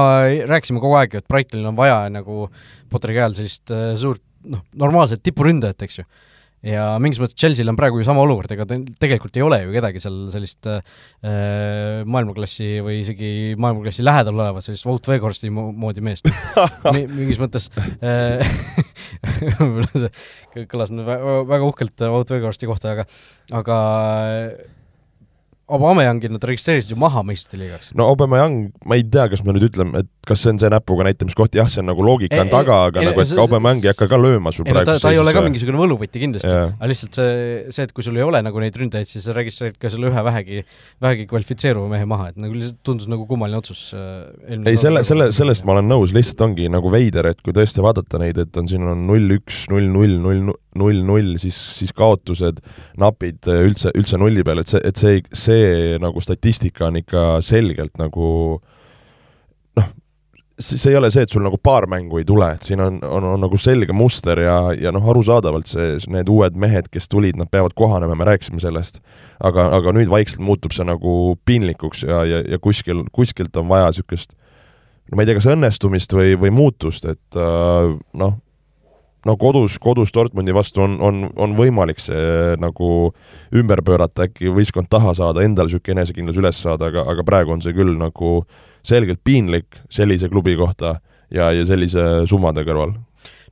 [0.49, 2.49] rääkisime kogu aeg et Brightonil on vaja nagu
[2.91, 6.07] Potteri käe all sellist suurt noh, normaalset tipuründajat, eks ju
[6.65, 10.01] ja mingis mõttes Chelsea'l on praegu ju sama olukord, ega tegelikult ei ole ju kedagi
[10.01, 10.81] seal sellist äh,
[12.07, 16.31] maailmaklassi või isegi maailmaklassi lähedal olevat sellist Wout Weghorsti moodi meest
[16.95, 17.05] Mi.
[17.05, 18.41] mingis mõttes äh,
[19.59, 23.07] võib-olla see kõlas nüüd väga, väga uhkelt Wout Weghorsti kohta, aga
[23.61, 23.77] aga
[25.67, 27.89] Aubameyangil nad registreerisid ju maha meistrite liigaks.
[27.97, 31.07] no Aubameyang, ma ei tea, kas me nüüd ütleme, et kas see on see näpuga
[31.07, 34.07] näitamiskoht, jah, see on nagu loogika on taga, aga ei, nagu et Aubameyang ei hakka
[34.11, 37.33] ka lööma sul praegu ta, ta ei ole ka mingisugune võluvõti kindlasti, aga lihtsalt see,
[37.75, 40.23] see, et kui sul ei ole nagu neid ründajaid, siis sa registreerid ka selle ühe
[40.29, 40.63] vähegi,
[41.03, 45.29] vähegi kvalifitseeruva mehe maha, et nagu lihtsalt tundus nagu kummaline otsus äh, ei, selle, selle,
[45.35, 48.71] sellest ma olen nõus, lihtsalt ongi nagu veider, et kui tõesti vaadata neid, et on,
[48.71, 52.59] siin on null, üks, null, null, null, null, null, siis, siis kaotused
[52.99, 55.56] napid üldse, üldse nulli peal, et see, et see, see
[56.01, 58.27] nagu statistika on ikka selgelt nagu
[59.77, 59.89] noh,
[60.57, 63.29] see ei ole see, et sul nagu paar mängu ei tule, et siin on, on,
[63.35, 67.51] on nagu selge muster ja, ja noh, arusaadavalt see, need uued mehed, kes tulid, nad
[67.53, 69.01] peavad kohanema, me rääkisime sellest,
[69.37, 73.91] aga, aga nüüd vaikselt muutub see nagu piinlikuks ja, ja, ja kuskil, kuskilt on vaja
[73.91, 74.37] niisugust
[75.07, 78.37] no ma ei tea, kas õnnestumist või, või muutust, et äh, noh,
[79.27, 83.11] no kodus, kodus Dortmundi vastu on, on, on võimalik see nagu
[83.55, 87.63] ümber pöörata, äkki võistkond taha saada, endal niisugune enesekindlus üles saada, aga, aga praegu on
[87.65, 88.39] see küll nagu
[88.87, 90.97] selgelt piinlik sellise klubi kohta
[91.33, 92.95] ja, ja sellise summade kõrval.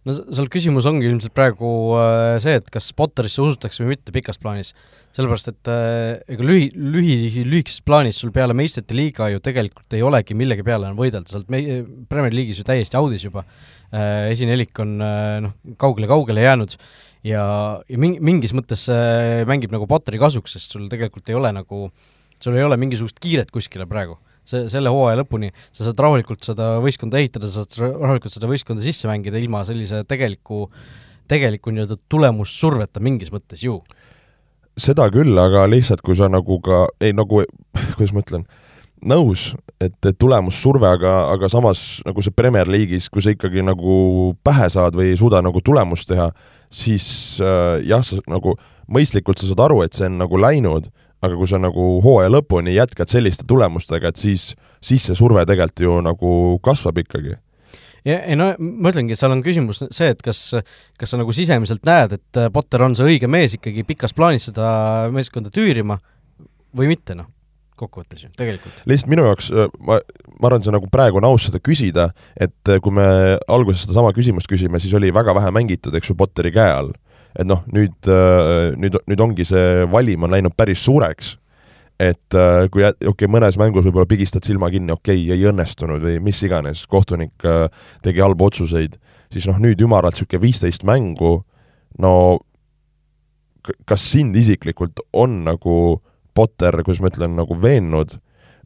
[0.05, 4.38] No seal küsimus ongi ilmselt praegu äh, see, et kas Potterisse usutakse või mitte pikas
[4.38, 4.75] plaanis.
[5.17, 10.03] sellepärast, et äh, ega lühi, lühi, lühikeses plaanis sul peale meistrite liiga ju tegelikult ei
[10.05, 11.79] olegi millegi peale on võidelda, sa oled me-,
[12.11, 13.47] Premier League'is ju täiesti audis juba
[14.32, 16.76] esinelik on äh, noh, kaugele-kaugele jäänud
[17.26, 17.45] ja,
[17.89, 21.89] ja mingi, mingis mõttes see mängib nagu Potteri kasuks, sest sul tegelikult ei ole nagu,
[22.41, 24.17] sul ei ole mingisugust kiiret kuskile praegu.
[24.45, 28.84] see, selle hooaja lõpuni sa saad rahulikult seda võistkonda ehitada, sa saad rahulikult seda võistkonda
[28.86, 30.67] sisse mängida ilma sellise tegeliku,
[31.28, 33.80] tegeliku nii-öelda tulemussurveta mingis mõttes ju.
[34.78, 37.41] seda küll, aga lihtsalt kui sa nagu ka, ei nagu,
[37.95, 38.45] kuidas ma ütlen
[39.06, 44.34] nõus, et, et tulemussurve, aga, aga samas nagu see Premier League'is, kui sa ikkagi nagu
[44.46, 46.32] pähe saad või ei suuda nagu tulemust teha,
[46.74, 47.08] siis
[47.44, 48.56] äh, jah, sa nagu
[48.91, 50.89] mõistlikult sa saad aru, et see on nagu läinud,
[51.26, 55.86] aga kui sa nagu hooaja lõpuni jätkad selliste tulemustega, et siis, siis see surve tegelikult
[55.86, 56.32] ju nagu
[56.65, 57.38] kasvab ikkagi.
[58.06, 60.52] Ja ei no ma ütlengi, et seal on küsimus see, et kas,
[61.00, 64.68] kas sa nagu sisemiselt näed, et Potter on see õige mees ikkagi pikas plaanis seda
[65.13, 65.98] meeskonda tüürima
[66.78, 67.32] või mitte, noh
[67.79, 68.83] kokkuvõttes ju, tegelikult.
[68.89, 69.99] lihtsalt minu jaoks, äh, ma,
[70.39, 73.07] ma arvan, see nagu praegu on aus seda küsida, et äh, kui me
[73.51, 76.93] alguses sedasama küsimust küsime, siis oli väga vähe mängitud, eks ju, Potteri käe all.
[77.35, 81.35] et noh, nüüd, äh, nüüd, nüüd ongi see valim on läinud päris suureks.
[81.99, 86.03] et äh, kui okei okay,, mõnes mängus võib-olla pigistad silma kinni, okei okay,, ei õnnestunud
[86.03, 87.67] või mis iganes, kohtunik äh,
[88.03, 88.97] tegi halbu otsuseid,
[89.31, 91.38] siis noh, nüüd ümaralt niisugune viisteist mängu,
[91.99, 92.15] no
[93.88, 96.01] kas sind isiklikult on nagu
[96.36, 98.17] Potter, kuidas ma ütlen, nagu veennud,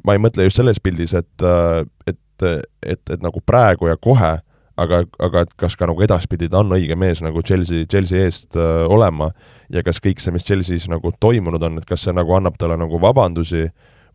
[0.05, 4.37] ma ei mõtle just selles pildis, et, äh, et, et, et nagu praegu ja kohe,
[4.79, 8.57] aga, aga et kas ka nagu edaspidi ta on õige mees nagu Chelsea, Chelsea eest
[8.59, 9.31] äh, olema
[9.73, 12.79] ja kas kõik see, mis Chelsea's nagu toimunud on, et kas see nagu annab talle
[12.79, 13.67] nagu vabandusi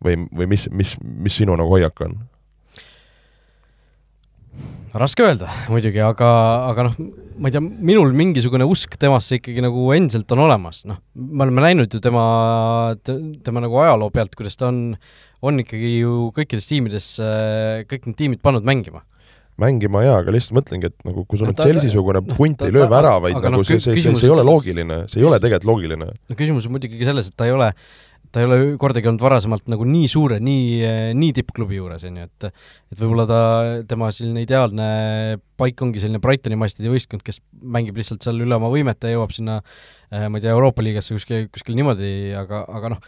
[0.03, 2.17] või, või mis, mis, mis sinu nagu hoiak on?
[4.95, 6.29] Raske öelda muidugi, aga,
[6.71, 6.99] aga noh,
[7.41, 11.65] ma ei tea, minul mingisugune usk temasse ikkagi nagu endiselt on olemas, noh, me oleme
[11.67, 12.25] näinud ju tema
[13.03, 14.95] te,, tema nagu ajaloo pealt, kuidas ta on,
[15.45, 17.11] on ikkagi ju kõikides tiimides,
[17.91, 19.03] kõik need tiimid pannud mängima
[19.61, 22.89] mängima jaa, aga lihtsalt mõtlengi, et nagu kui sul on Chelsea-sugune no, punt ei löö
[22.91, 26.09] väravaid, nagu no, see, see, see, see ei ole loogiline, see ei ole tegelikult loogiline.
[26.11, 27.69] no küsimus on muidugi selles, et ta ei ole,
[28.35, 30.79] ta ei ole kordagi olnud varasemalt nagu nii suure, nii,
[31.15, 33.41] nii tippklubi juures, on ju, et et võib-olla ta,
[33.87, 34.87] tema selline ideaalne
[35.59, 39.31] paik ongi selline Brightoni mastide võistkond, kes mängib lihtsalt seal üle oma võimete ja jõuab
[39.35, 43.05] sinna äh, ma ei tea, Euroopa liigasse kuskil, kuskil niimoodi, aga, aga noh,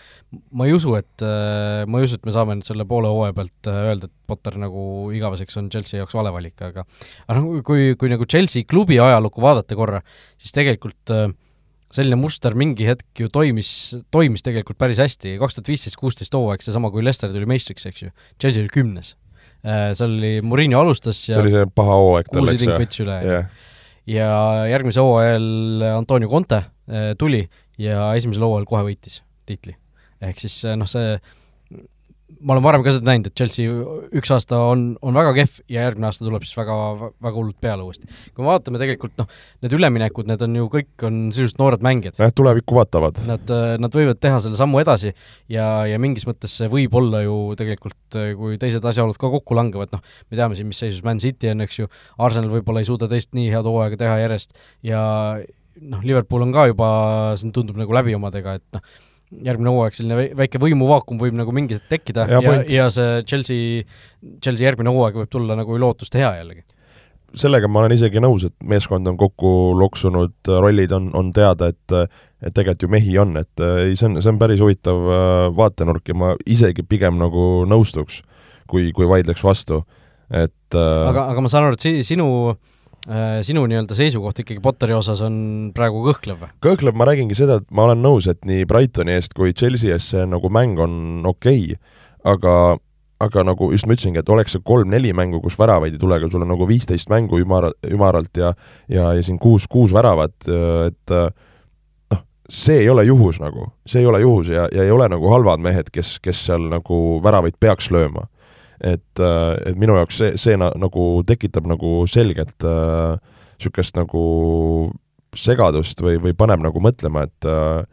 [0.55, 3.35] ma ei usu, et, äh, ma ei usu, et me saame nüüd selle poole hooaja
[3.35, 4.85] pealt äh, öelda, et Potter nagu
[5.15, 6.87] igaveseks on Chelsea jaoks vale valik, aga
[7.27, 10.01] aga noh, kui, kui nagu Chelsea klubi ajalukku vaadata korra,
[10.39, 11.27] siis tegelikult äh,
[11.93, 13.69] selline muster mingi hetk ju toimis,
[14.13, 18.03] toimis tegelikult päris hästi, kaks tuhat viisteist, kuusteist hooaeg, seesama, kui Leicester tuli meistriks, eks
[18.07, 19.13] ju, Chelsea oli kümnes.
[19.65, 23.07] Äh, seal oli, Murillo alustas ja see oli see paha hooaeg tal, eks ju?
[23.07, 23.47] yeah.
[24.07, 24.27] ja
[24.69, 27.41] järgmise hooajal Antonio Conte äh, tuli
[27.81, 29.73] ja esimesel hooajal kohe võitis tiitli.
[30.21, 31.17] ehk siis äh, noh, see
[32.27, 33.71] ma olen varem ka seda näinud, et Chelsea
[34.19, 36.75] üks aasta on, on väga kehv ja järgmine aasta tuleb siis väga,
[37.23, 38.09] väga hullult peale uuesti.
[38.35, 39.29] kui me vaatame tegelikult noh,
[39.63, 42.19] need üleminekud, need on ju kõik on sisuliselt noored mängijad.
[42.21, 43.21] jah, tulevikku vaatavad.
[43.29, 45.13] Nad, nad võivad teha selle sammu edasi
[45.53, 49.95] ja, ja mingis mõttes see võib olla ju tegelikult, kui teised asjaolud ka kokku langevad,
[49.95, 53.09] noh, me teame siin, mis seisus Man City on, eks ju, Arsenal võib-olla ei suuda
[53.11, 55.01] teist nii head hooaega teha järjest ja
[55.81, 56.89] noh, Liverpool on ka juba,
[57.39, 58.97] see tundub nagu läbi omadega, et noh,
[59.31, 63.83] järgmine hooaeg selline väike võimuvaakum võib nagu mingi hetk tekkida ja, ja, ja see Chelsea,
[64.43, 66.63] Chelsea järgmine hooaeg võib tulla nagu lootuste hea jällegi.
[67.35, 71.99] sellega ma olen isegi nõus, et meeskond on kokku loksunud, rollid on, on teada, et
[72.37, 76.05] et tegelikult ju mehi on, et ei, see on, see on päris huvitav äh, vaatenurk
[76.05, 78.21] ja ma isegi pigem nagu nõustuks,
[78.69, 79.81] kui, kui vaidleks vastu,
[80.29, 82.66] et äh, aga, aga ma saan aru, et si-, sinu Äh,
[83.47, 85.37] sinu nii-öelda seisukoht ikkagi Potteri osas on
[85.75, 89.55] praegu kõhklev kõhklev, ma räägingi seda, et ma olen nõus, et nii Brightoni eest kui
[89.55, 91.95] Chelsea eest see nagu mäng on okei okay,,
[92.27, 92.53] aga
[93.23, 96.29] aga nagu just ma ütlesingi, et oleks see kolm-neli mängu, kus väravaid ei tule, aga
[96.29, 98.53] sul on nagu viisteist mängu ümara, ümaralt ja
[98.85, 100.35] ja, ja siin kuus, kuus väravat,
[100.85, 105.09] et noh, see ei ole juhus nagu, see ei ole juhus ja, ja ei ole
[105.09, 108.27] nagu halvad mehed, kes, kes seal nagu väravaid peaks lööma
[108.79, 114.23] et, äh, et minu jaoks see, see na, nagu tekitab nagu selgelt niisugust äh, nagu
[115.37, 117.85] segadust või, või paneb nagu mõtlema, et äh,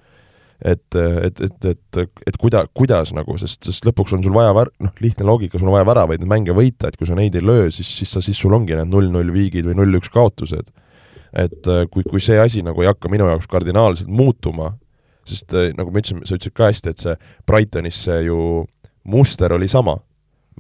[0.64, 4.70] et, et, et, et, et kuida-, kuidas nagu, sest, sest lõpuks on sul vaja vär-,
[4.81, 7.66] noh, lihtne loogika, sul on vaja väravaid, mänge võita, et kui sa neid ei löö,
[7.75, 10.70] siis, siis sa, siis sul ongi need null-null viigid või null-üks kaotused.
[11.35, 14.70] et kui, kui see asi nagu ei hakka minu jaoks kardinaalselt muutuma,
[15.27, 17.16] sest nagu ma ütlesin, sa ütlesid ka hästi, et see
[17.51, 18.38] Brightonis see ju
[19.11, 19.99] muster oli sama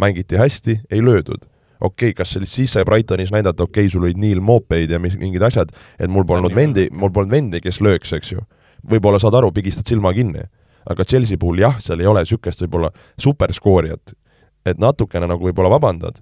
[0.00, 1.46] mängiti hästi, ei löödud.
[1.80, 5.16] okei okay,, kas siis sai Brightonis näidata, okei okay,, sul olid Neil Mopeid ja mis,
[5.18, 8.44] mingid asjad, et mul polnud vendi, mul polnud vendi, kes lööks, eks ju.
[8.90, 10.44] võib-olla saad aru, pigistad silma kinni.
[10.90, 14.14] aga Chelsea puhul jah, seal ei ole niisugust võib-olla superskoorijat,
[14.66, 16.20] et natukene nagu võib-olla vabandad,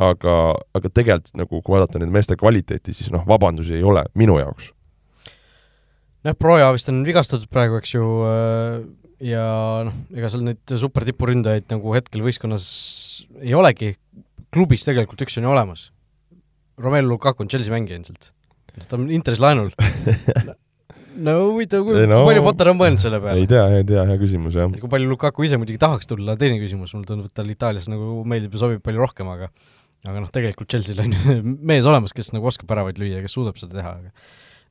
[0.00, 0.36] aga,
[0.74, 4.72] aga tegelikult nagu kui vaadata nende meeste kvaliteeti, siis noh, vabandusi ei ole minu jaoks.
[6.24, 8.80] noh, Proja vist on vigastatud praegu, eks ju, äh,
[9.24, 9.44] ja
[9.86, 12.66] noh, ega seal neid supertipuründajaid nagu hetkel võistkonnas
[13.40, 13.94] ei olegi,
[14.54, 15.90] klubis tegelikult üks on ju olemas.
[16.80, 18.32] Romelu Lukaku on Chelsea mängija endiselt.
[18.88, 19.72] ta on Interis laenul
[21.26, 23.42] no huvitav, kui, no, palju Potter on mõelnud selle peale?
[23.42, 24.70] ei tea, ei tea, hea küsimus, jah.
[24.80, 28.22] kui palju Lukaku ise muidugi tahaks tulla, teine küsimus, mulle tundub, et tal Itaalias nagu
[28.28, 29.50] meeldib ja sobib palju rohkem, aga
[30.06, 31.34] aga noh, tegelikult Chelsea'l on ju
[31.72, 34.14] mees olemas, kes nagu oskab väravaid lüüa ja kes suudab seda teha, aga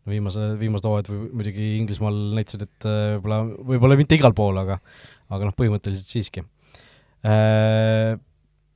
[0.08, 3.42] viimase, viimased hooajad muidugi Inglismaal näitasid, et äh, võib-olla,
[3.74, 4.80] võib-olla mitte igal pool, aga
[5.30, 6.46] aga noh, põhimõtteliselt siiski
[7.26, 8.18] äh,.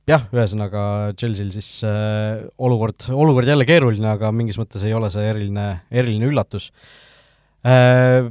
[0.04, 5.24] Jah, ühesõnaga Chelsea'l siis äh, olukord, olukord jälle keeruline, aga mingis mõttes ei ole see
[5.30, 6.68] eriline, eriline üllatus
[7.64, 8.28] äh,.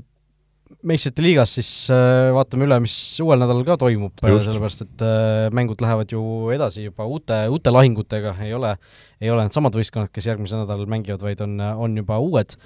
[0.88, 5.84] Meistrite liigas siis äh, vaatame üle, mis uuel nädalal ka toimub, sellepärast et äh, mängud
[5.84, 6.24] lähevad ju
[6.56, 8.76] edasi juba uute, uute lahingutega, ei ole,
[9.24, 12.58] ei ole needsamad võistkonnad, kes järgmisel nädalal mängivad, vaid on, on juba uued.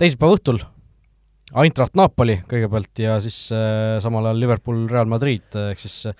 [0.00, 0.62] Teisipäeva õhtul
[1.52, 6.14] Eintracht Napoli kõigepealt ja siis äh, samal ajal Liverpool Real Madrid, ehk siis äh,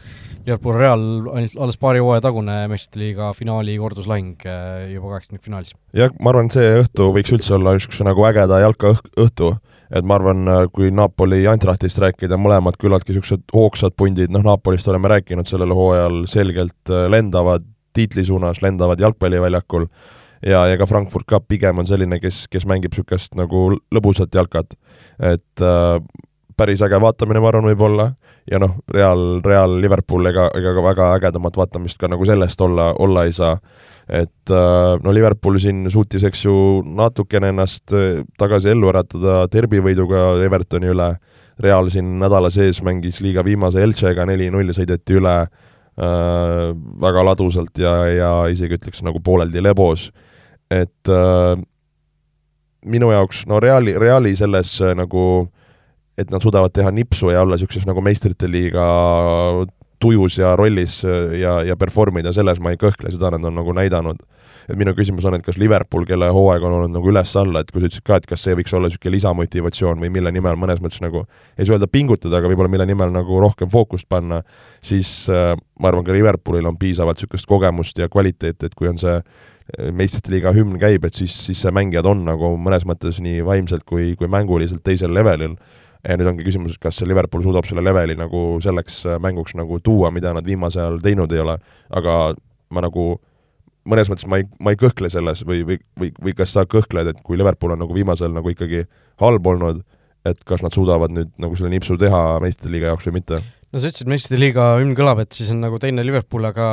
[0.44, 5.72] Liverpool Real ainult alles paari hooaja tagune meistrite liiga finaali korduslahing äh, juba kaheksakümnendfinalis.
[5.96, 9.54] jah, ma arvan, et see õhtu võiks üldse olla niisuguse nagu ägeda jalkaõhtu,
[9.92, 14.88] et ma arvan, kui Napoli ja Eintrachtist rääkida, mõlemad küllaltki niisugused hoogsad pundid, noh Napolist
[14.88, 19.86] oleme rääkinud sellel hooajal, selgelt lendavad tiitli suunas, lendavad jalgpalliväljakul
[20.46, 24.76] ja, ja ka Frankfurt ka pigem on selline, kes, kes mängib niisugust nagu lõbusat jalkat.
[25.20, 25.98] et äh,
[26.56, 28.10] päris äge vaatamine, ma arvan, võib-olla,
[28.50, 32.92] ja noh, Real, Real Liverpool, ega, ega ka väga ägedamat vaatamist ka nagu sellest olla,
[32.98, 33.56] olla ei saa.
[34.08, 36.54] Et äh, no Liverpool siin suutis, eks ju,
[36.98, 41.12] natukene ennast äh, tagasi ellu äratada derbivõiduga Evertoni üle,
[41.62, 46.70] Real siin nädala sees mängis liiga viimase Elchega neli-null, sõideti üle äh,
[47.04, 50.08] väga ladusalt ja, ja isegi ütleks nagu pooleldi lebos.
[50.72, 51.54] Et äh,
[52.88, 55.46] minu jaoks no Reali, Reali selles äh, nagu,
[56.18, 58.86] et nad suudavad teha nipsu ja olla niisuguses nagu meistrite liiga
[60.02, 63.60] tujus ja rollis äh, ja, ja perform ida, selles ma ei kõhkle, seda nad on
[63.60, 64.22] nagu näidanud.
[64.62, 67.82] et minu küsimus on, et kas Liverpool, kelle hooaeg on olnud nagu üles-alla, et kui
[67.82, 71.02] sa ütlesid ka, et kas see võiks olla niisugune lisamotivatsioon või mille nimel mõnes mõttes
[71.02, 71.24] nagu,
[71.58, 74.42] ei saa öelda pingutada, aga võib-olla mille nimel nagu rohkem fookust panna,
[74.84, 79.02] siis äh, ma arvan, ka Liverpoolil on piisavalt niisugust kogemust ja kvaliteeti, et kui on
[79.02, 79.18] see
[79.94, 84.12] meistrite liiga hümn käib, et siis, siis mängijad on nagu mõnes mõttes nii vaimselt kui,
[84.18, 85.56] kui mänguliselt teisel levelil.
[86.08, 90.10] Ja nüüd ongi küsimus, et kas Liverpool suudab selle leveli nagu selleks mänguks nagu tuua,
[90.14, 91.58] mida nad viimasel ajal teinud ei ole,
[91.94, 92.16] aga
[92.72, 93.06] ma nagu
[93.88, 97.10] mõnes mõttes ma ei, ma ei kõhkle selles või, või, või, või kas sa kõhkled,
[97.12, 98.84] et kui Liverpool on nagu viimasel nagu ikkagi
[99.22, 99.82] halb olnud,
[100.28, 103.42] et kas nad suudavad nüüd nagu selle nipsu teha meistrite liiga jaoks või mitte?
[103.72, 106.66] No sa ütlesid, meistrite liiga hümn kõlab, et siis on nagu teine Liverpool, aga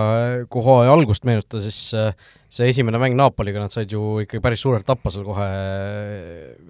[0.52, 2.12] kui hooaja algust meenutada, siis äh,
[2.52, 5.50] see esimene mäng Napoliga, nad said ju ikkagi päris suurelt tappa seal kohe,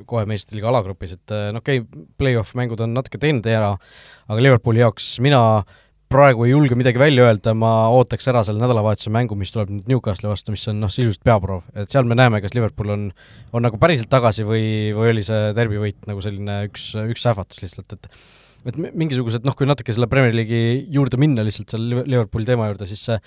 [0.09, 3.75] kohe meistrite liiga alagrupis, et äh, no okei okay,, play-off mängud on natuke teine teema,
[4.29, 5.41] aga Liverpooli jaoks mina
[6.09, 9.89] praegu ei julge midagi välja öelda, ma ootaks ära selle nädalavahetuse mängu, mis tuleb nüüd
[9.91, 13.03] Newcastle'i vastu, mis on noh, sisuliselt peaproov, et seal me näeme, kas Liverpool on,
[13.53, 14.63] on nagu päriselt tagasi või,
[14.97, 18.09] või oli see derbivõit nagu selline üks, üks sähvatus lihtsalt, et
[18.67, 22.87] et mingisugused noh, kui natuke selle Premier League'i juurde minna lihtsalt seal Liverpooli teema juurde,
[22.89, 23.17] siis see,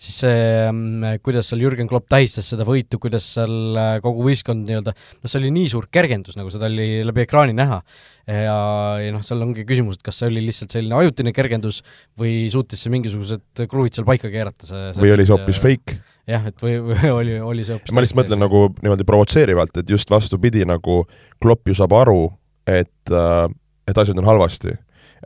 [0.00, 0.38] siis see,
[0.70, 5.30] mm, kuidas seal Jürgen Klopp tähistas seda võitu, kuidas seal äh, kogu võistkond nii-öelda, noh,
[5.30, 7.82] see oli nii suur kergendus, nagu seda oli läbi ekraani näha.
[8.28, 8.56] ja,
[9.00, 11.80] ja noh, seal ongi küsimus, et kas see oli lihtsalt selline ajutine kergendus
[12.20, 16.00] või suutis see mingisugused kruvid seal paika keerata, see, see või oli see hoopis fake?
[16.28, 19.96] jah, et või, või oli, oli see hoopis ma lihtsalt mõtlen nagu niimoodi provotseerivalt, et
[19.96, 21.02] just vastupidi, nagu
[21.40, 22.28] Klopp ju saab aru,
[22.68, 23.48] et äh,
[23.88, 24.76] et asjad on halvasti.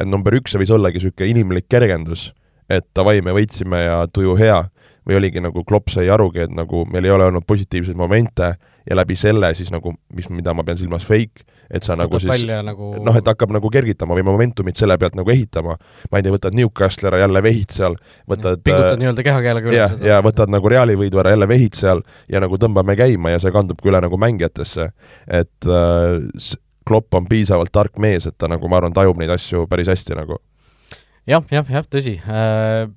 [0.00, 2.30] et number üks, võis ollagi niisugune inimlik kergendus,
[2.70, 4.62] et davai, me võitsime ja tuju hea,
[5.06, 8.54] või oligi nagu klopp sai arugi, et nagu meil ei ole olnud positiivseid momente
[8.88, 12.44] ja läbi selle siis nagu, mis, mida ma pean silmas fake, et sa nagu siis
[12.66, 12.92] nagu...
[13.02, 15.76] noh, et hakkab nagu kergitama või momentumit selle pealt nagu ehitama.
[16.10, 17.98] ma ei tea, võtad Newcastle ära, jälle vehid seal,
[18.30, 19.78] võtad pingutad äh, nii-öelda kehakeelega üle.
[19.78, 23.42] jah, ja võtad nagu Reali võidu ära, jälle vehid seal ja nagu tõmbame käima ja
[23.42, 24.92] see kandubki üle nagu mängijatesse.
[25.26, 26.18] et äh,
[26.88, 30.18] Klopp on piisavalt tark mees, et ta nagu ma arvan, tajub neid asju päris hästi
[30.18, 30.38] nagu
[31.26, 31.38] ja,.
[31.38, 32.90] jah, jah, jah, tõsi äh,.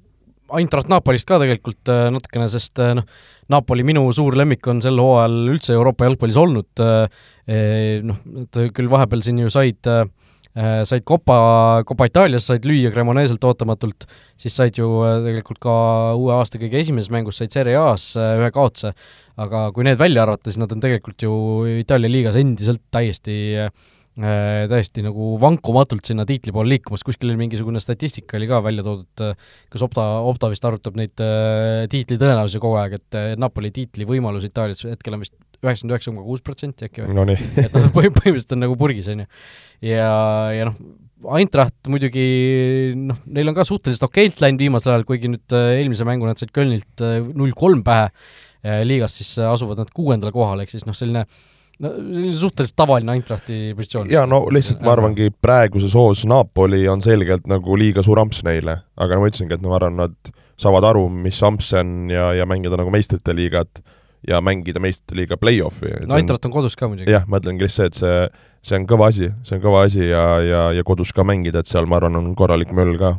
[0.56, 3.08] Eintracht Napolist ka tegelikult äh, natukene, sest äh, noh,
[3.50, 8.62] Napoli minu suur lemmik on sel hooajal üldse Euroopa jalgpallis olnud äh,, eh, noh, nad
[8.78, 10.06] küll vahepeal siin ju said äh,
[10.56, 14.06] said Copa, Copa Itaalias said lüüa Cremoneselt ootamatult,
[14.40, 15.76] siis said ju äh, tegelikult ka
[16.16, 18.94] uue aasta kõige esimeses mängus said Serie A-s äh, ühe kaotuse,
[19.42, 21.36] aga kui need välja arvata, siis nad on tegelikult ju
[21.82, 23.70] Itaalia liigas endiselt täiesti äh,
[24.72, 29.26] täiesti nagu vankumatult sinna tiitli poole liikumas, kuskil oli mingisugune statistika oli ka välja toodud,
[29.74, 34.48] kas Opta, Opta vist arvutab neid äh, tiitli tõenäosusi kogu aeg, et Napoli tiitli võimalus
[34.48, 37.26] Itaalias hetkel on vist üheksakümmend üheksa koma kuus protsenti äkki või no,?
[37.64, 39.32] et noh, põhimõtteliselt on nagu purgis, on ju.
[39.92, 40.12] ja,
[40.56, 40.78] ja noh,
[41.36, 42.26] Eintracht muidugi
[43.00, 46.52] noh, neil on ka suhteliselt okeilt läinud viimasel ajal, kuigi nüüd eelmise mängu nad said
[46.54, 47.02] Kölnilt
[47.34, 48.12] null kolm pähe
[48.86, 51.24] liigas siis asuvad nad kuuendal kohal, ehk siis noh, selline
[51.80, 54.10] no selline suhteliselt tavaline Eintrachti positsioon.
[54.12, 58.80] jaa, no lihtsalt ma arvangi, praeguses hoos Napoli on selgelt nagu liiga suur amps neile,
[58.96, 62.32] aga ma ütlesingi, et no ma arvan, nad saavad aru, mis amps see on ja,
[62.38, 63.84] ja mängida nagu meistrite liigat
[64.28, 65.92] ja mängida meistrite liiga play-off'i.
[66.06, 67.12] no Eintracht on kodus ka muidugi.
[67.12, 70.04] jah, ma ütlengi lihtsalt see, et see, see on kõva asi, see on kõva asi
[70.10, 73.16] ja, ja, ja kodus ka mängida, et seal ma arvan, on korralik möll ka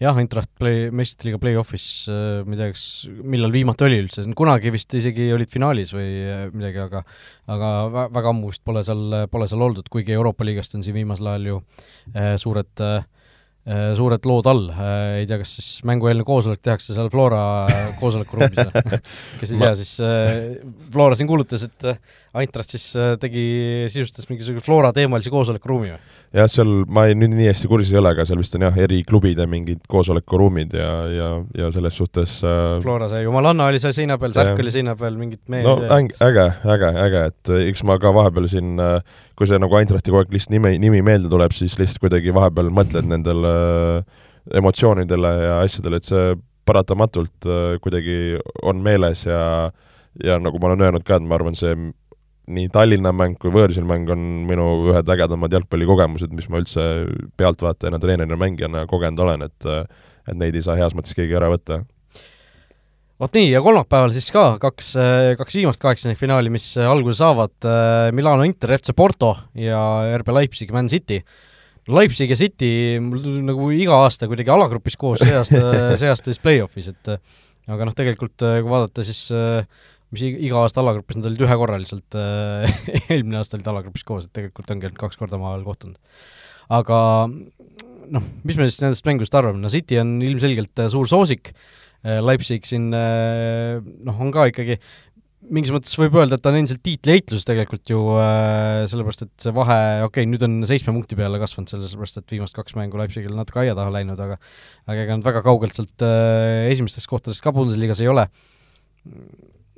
[0.00, 2.84] jah, Eintracht play, meistrite liiga play-off'is, äh, ma ei tea, kas,
[3.20, 7.04] millal viimati oli üldse, kunagi vist isegi olid finaalis või äh, midagi, aga
[7.50, 10.96] aga vä väga ammu vist pole seal, pole seal oldud, kuigi Euroopa liigast on siin
[10.96, 11.62] viimasel ajal ju
[12.14, 13.02] äh, suured Äh,
[13.68, 17.42] suured lood all, äh, ei tea, kas siis mängueelne koosolek tehakse seal Flora
[18.00, 19.00] koosolekuruumis või
[19.42, 20.32] kes ei tea, siis äh,
[20.94, 21.92] Flora siin kuulutas, et
[22.40, 22.84] Eintracht siis
[23.18, 23.42] tegi,
[23.90, 26.00] sisustas mingisuguse Flora teemalise koosolekuruumi või?
[26.40, 28.80] jah, seal ma ei, nüüd nii hästi kursis ei ole, aga seal vist on jah,
[28.80, 32.76] eri klubide mingid koosolekuruumid ja, ja, ja selles suhtes äh...
[32.80, 36.16] Flora see Jumalanna oli seal seina peal, Särk oli seina peal, mingid mehed no äge,
[36.24, 38.78] äge, äge, äge, et eks ma ka vahepeal siin
[39.40, 42.68] kui see nagu Eintrachti kogu aeg lihtsalt nimi, nimi meelde tuleb, siis lihtsalt kuidagi vahepeal
[42.76, 44.26] mõtled nendele äh,
[44.60, 46.34] emotsioonidele ja asjadele, et see
[46.68, 49.70] paratamatult äh, kuidagi on meeles ja
[50.24, 51.74] ja nagu ma olen öelnud ka, et ma arvan, see
[52.50, 56.86] nii Tallinna mäng kui võõrsil mäng on minu ühed ägedamad jalgpallikogemused, mis ma üldse
[57.38, 61.80] pealtvaatajana, treenerina, mängijana kogenud olen, et et neid ei saa heas mõttes keegi ära võtta.
[63.20, 64.94] Vot nii, ja kolmapäeval siis ka kaks,
[65.38, 67.54] kaks viimast kaheksandikfinaali, mis alguse saavad,
[68.16, 69.80] Milano Inter, FC Porto ja
[70.18, 71.20] RB Leipzig, Man City
[71.88, 75.62] Leipzig ja City nagu iga aasta kuidagi alagrupis koos, see aasta,
[76.00, 77.14] see aasta siis play-off'is, et
[77.70, 79.22] aga noh, tegelikult kui vaadata, siis
[80.10, 82.18] mis iga aasta alagrupis, nad olid ühekorraliselt
[83.12, 85.98] eelmine aasta olid alagrupis koos, et tegelikult ongi ainult kaks korda omavahel kohtunud.
[86.76, 91.54] aga noh, mis me siis nendest mängudest arvame, no City on ilmselgelt suur soosik,
[92.00, 94.78] Leipzig siin noh, on ka ikkagi
[95.54, 99.54] mingis mõttes võib öelda, et ta on endiselt tiitliheitlus tegelikult ju äh,, sellepärast et see
[99.56, 103.34] vahe, okei okay,, nüüd on seitsme punkti peale kasvanud, sellepärast et viimast kaks mängu Leipzigil
[103.36, 104.38] natuke aia taha läinud, aga
[104.86, 108.28] aga ega nad väga kaugelt sealt äh, esimestest kohtadest ka Bundesliga-s ei ole.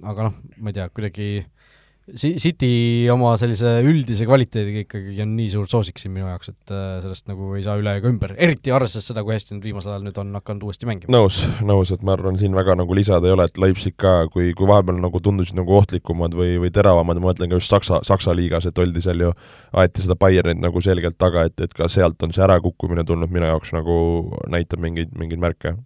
[0.03, 1.62] aga noh, ma ei tea, kuidagi äh,
[2.11, 6.97] City oma sellise üldise kvaliteediga ikkagi on nii suur soosik siin minu jaoks, et äh,
[7.05, 10.09] sellest nagu ei saa üle ega ümber, eriti arvestades seda, kui hästi nad viimasel ajal
[10.09, 11.15] nüüd on hakanud uuesti mängima.
[11.15, 14.51] nõus, nõus, et ma arvan, siin väga nagu lisada ei ole, et Leipzig ka, kui,
[14.59, 18.35] kui vahepeal nagu tundusid nagu ohtlikumad või, või teravamad, ma mõtlen ka just Saksa, Saksa
[18.35, 19.31] liigas, et oldi seal ju,
[19.79, 23.47] aeti seda Bayernit nagu selgelt taga, et, et ka sealt on see ärakukkumine tulnud minu
[23.47, 23.97] jaoks nagu
[24.51, 25.77] näitab mingeid, mingeid märke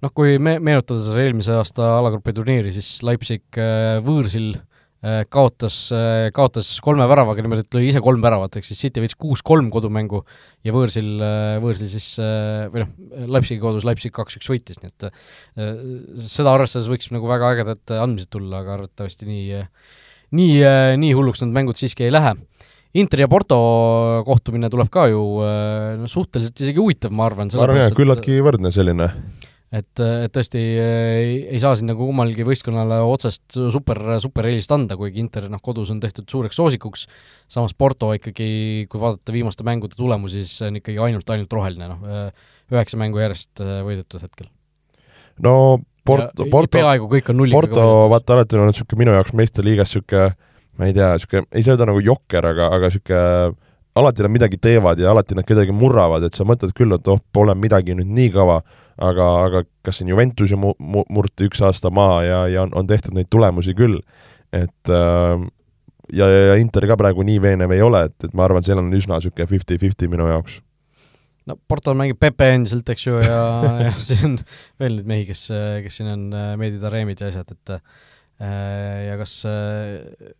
[0.00, 4.54] noh, kui me meenutada seda eelmise aasta alagrupi turniiri, siis Leipzig äh, võõrsil
[5.32, 9.16] kaotas, äh, kaotas kolme väravaga, niimoodi, et lõi ise kolm väravat, ehk siis City võitis
[9.20, 10.20] kuus-kolm kodumängu
[10.66, 12.90] ja võõrsil, äh, võõrsil siis või noh,
[13.36, 15.08] Leipzigi kodus Leipzig kaks-üks võitis, nii et
[16.28, 19.62] seda arvestades võiks nagu väga ägedad andmised tulla, aga arvatavasti nii,
[20.36, 20.54] nii,
[21.00, 22.36] nii hulluks need mängud siiski ei lähe.
[23.00, 23.56] Inter ja Porto
[24.26, 25.22] kohtumine tuleb ka ju
[26.00, 27.48] no suhteliselt isegi huvitav, ma arvan.
[27.54, 29.08] ma arvan jah, küllaltki võrdne selline
[29.70, 35.22] et, et tõesti ei, ei saa siin nagu kummalgi võistkonnale otsest super, supereelist anda, kuigi
[35.22, 37.06] Inter noh, kodus on tehtud suureks soosikuks,
[37.50, 38.50] samas Porto ikkagi,
[38.90, 42.34] kui vaadata viimaste mängude tulemusi, siis see on ikkagi ainult, ainult roheline, noh,
[42.70, 44.50] üheksa mängu järjest äh, võidetud hetkel.
[45.42, 45.54] no
[46.06, 46.80] Porto, Porto,
[47.52, 50.30] Porto, vaata alati on niisugune minu jaoks meistriliigas niisugune
[50.80, 53.58] ma ei tea, niisugune, ei saa öelda nagu jokker, aga, aga niisugune
[54.00, 57.20] alati nad midagi teevad ja alati nad kedagi murravad, et sa mõtled küll, et oh,
[57.34, 58.60] pole midagi nüüd nii kõva,
[59.00, 62.74] aga, aga kas siin Juventus ju mu-, mu-, murti üks aasta maha ja, ja on,
[62.76, 64.00] on tehtud neid tulemusi küll,
[64.56, 65.46] et äh,
[66.12, 68.90] ja, ja, Inter ka praegu nii veenev ei ole, et, et ma arvan, seal on
[68.96, 70.60] üsna niisugune fifty-fifty minu jaoks.
[71.48, 73.40] no Porto mängib Pepe endiselt, eks ju, ja,
[73.86, 74.36] ja siin on
[74.82, 75.46] veel neid mehi, kes,
[75.86, 77.80] kes siin on äh, Mehdi Taremid ja asjad, et äh,
[79.08, 80.30] ja kas äh,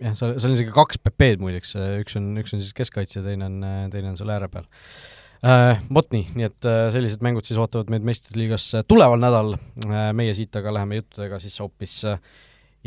[0.00, 3.50] jah, seal, seal on isegi kaks Pepe'd muideks, üks on, üks on siis keskkaitsja, teine
[3.50, 3.62] on,
[3.92, 5.16] teine on seal ääre peal äh,.
[5.38, 10.10] Vot nii, nii et äh, sellised mängud siis ootavad meid meistriliigas äh, tuleval nädalal äh,,
[10.16, 12.18] meie siit aga läheme juttudega siis hoopis äh,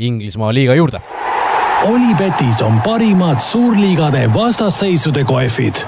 [0.02, 1.00] Inglismaa liiga juurde.
[1.88, 5.80] Olipetis on parimad suurliigade vastasseisude kohvid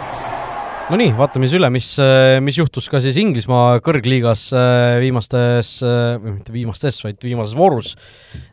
[0.90, 5.76] no nii, vaatame siis üle, mis, äh, mis juhtus ka siis Inglismaa kõrgliigas äh, viimastes,
[5.86, 7.94] äh, või mitte viimastes, vaid viimases voorus.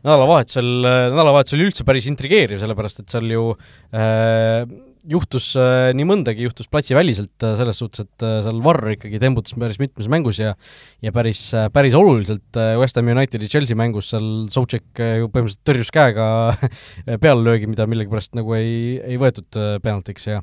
[0.03, 3.49] nädalavahetusel, nädalavahetus oli üldse päris intrigeeriv, sellepärast et seal ju
[3.95, 4.63] äh,
[5.09, 9.55] juhtus äh, nii mõndagi, juhtus platsiväliselt äh, selles suhtes, et äh, seal Varr ikkagi tembutas
[9.59, 10.53] päris mitmes mängus ja
[11.01, 16.27] ja päris päris oluliselt West Ham Unitedi Chelsea mängus seal äh, ju põhimõtteliselt tõrjus käega
[17.23, 20.41] pealelöögi, mida millegipärast nagu ei, ei võetud penaltiks ja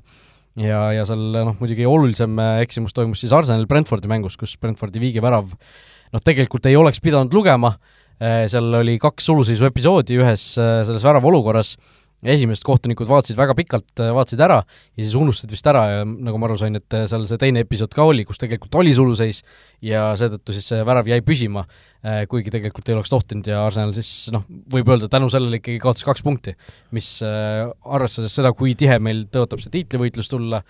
[0.59, 5.53] ja, ja seal noh, muidugi olulisem eksimus toimus siis Arsenali Brentfordi mängus, kus Brentfordi viigivärav
[5.55, 7.77] noh, tegelikult ei oleks pidanud lugema,
[8.18, 11.77] seal oli kaks suluseisu episoodi ühes selles värava olukorras
[12.26, 16.40] esimesed kohtunikud vaatasid väga pikalt, äh, vaatasid ära ja siis unustasid vist ära ja nagu
[16.40, 19.44] ma aru sain, et äh, seal see teine episood ka oli, kus tegelikult oli suluseis
[19.85, 21.62] ja seetõttu siis see värav jäi püsima,
[22.02, 25.78] äh, kuigi tegelikult ei oleks tohtinud ja Arsenal siis noh, võib öelda tänu sellele ikkagi
[25.83, 26.57] kaotas kaks punkti,
[26.96, 30.64] mis arvestades seda, kui tihe meil tõotab see tiitlivõitlus tulla,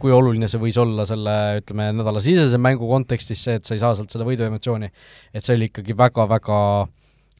[0.00, 3.94] kui oluline see võis olla selle ütleme, nädalasisese mängu kontekstis, see, et sa ei saa
[3.94, 4.90] sealt seda võiduemotsiooni,
[5.34, 6.58] et see oli ikkagi väga-väga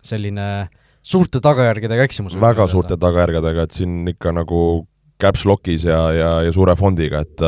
[0.07, 2.37] selline äh, suurte tagajärgedega eksimus.
[2.41, 4.87] väga suurte tagajärgedega, et siin ikka nagu
[5.21, 7.47] caps lock'is ja, ja, ja suure fondiga, et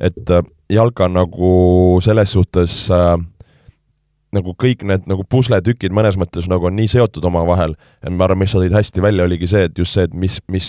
[0.00, 3.18] et äh, jalka nagu selles suhtes äh,
[4.34, 8.38] nagu kõik need nagu pusletükid mõnes mõttes nagu on nii seotud omavahel, et ma arvan,
[8.44, 10.68] mis sa tõid hästi välja, oligi see, et just see, et mis, mis,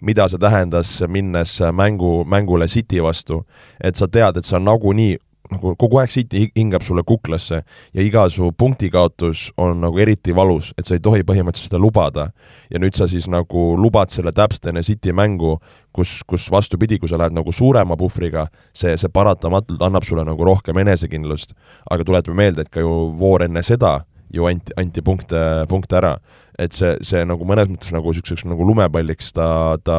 [0.00, 3.42] mida see tähendas, minnes mängu, mängule City vastu.
[3.80, 5.18] et sa tead, et sa nagunii
[5.52, 7.60] nagu kogu aeg City hingab sulle kuklasse
[7.94, 12.30] ja iga su punktikaotus on nagu eriti valus, et sa ei tohi põhimõtteliselt seda lubada.
[12.70, 15.58] ja nüüd sa siis nagu lubad selle täpselt enne City mängu,
[15.92, 20.44] kus, kus vastupidi, kui sa lähed nagu suurema puhvriga, see, see paratamatult annab sulle nagu
[20.44, 21.54] rohkem enesekindlust.
[21.90, 24.00] aga tuletame meelde, et ka ju voor enne seda
[24.34, 26.18] ju anti, anti punkte, punkte ära.
[26.58, 29.96] et see, see nagu mõnes mõttes nagu niisuguseks nagu lumepalliks ta, ta,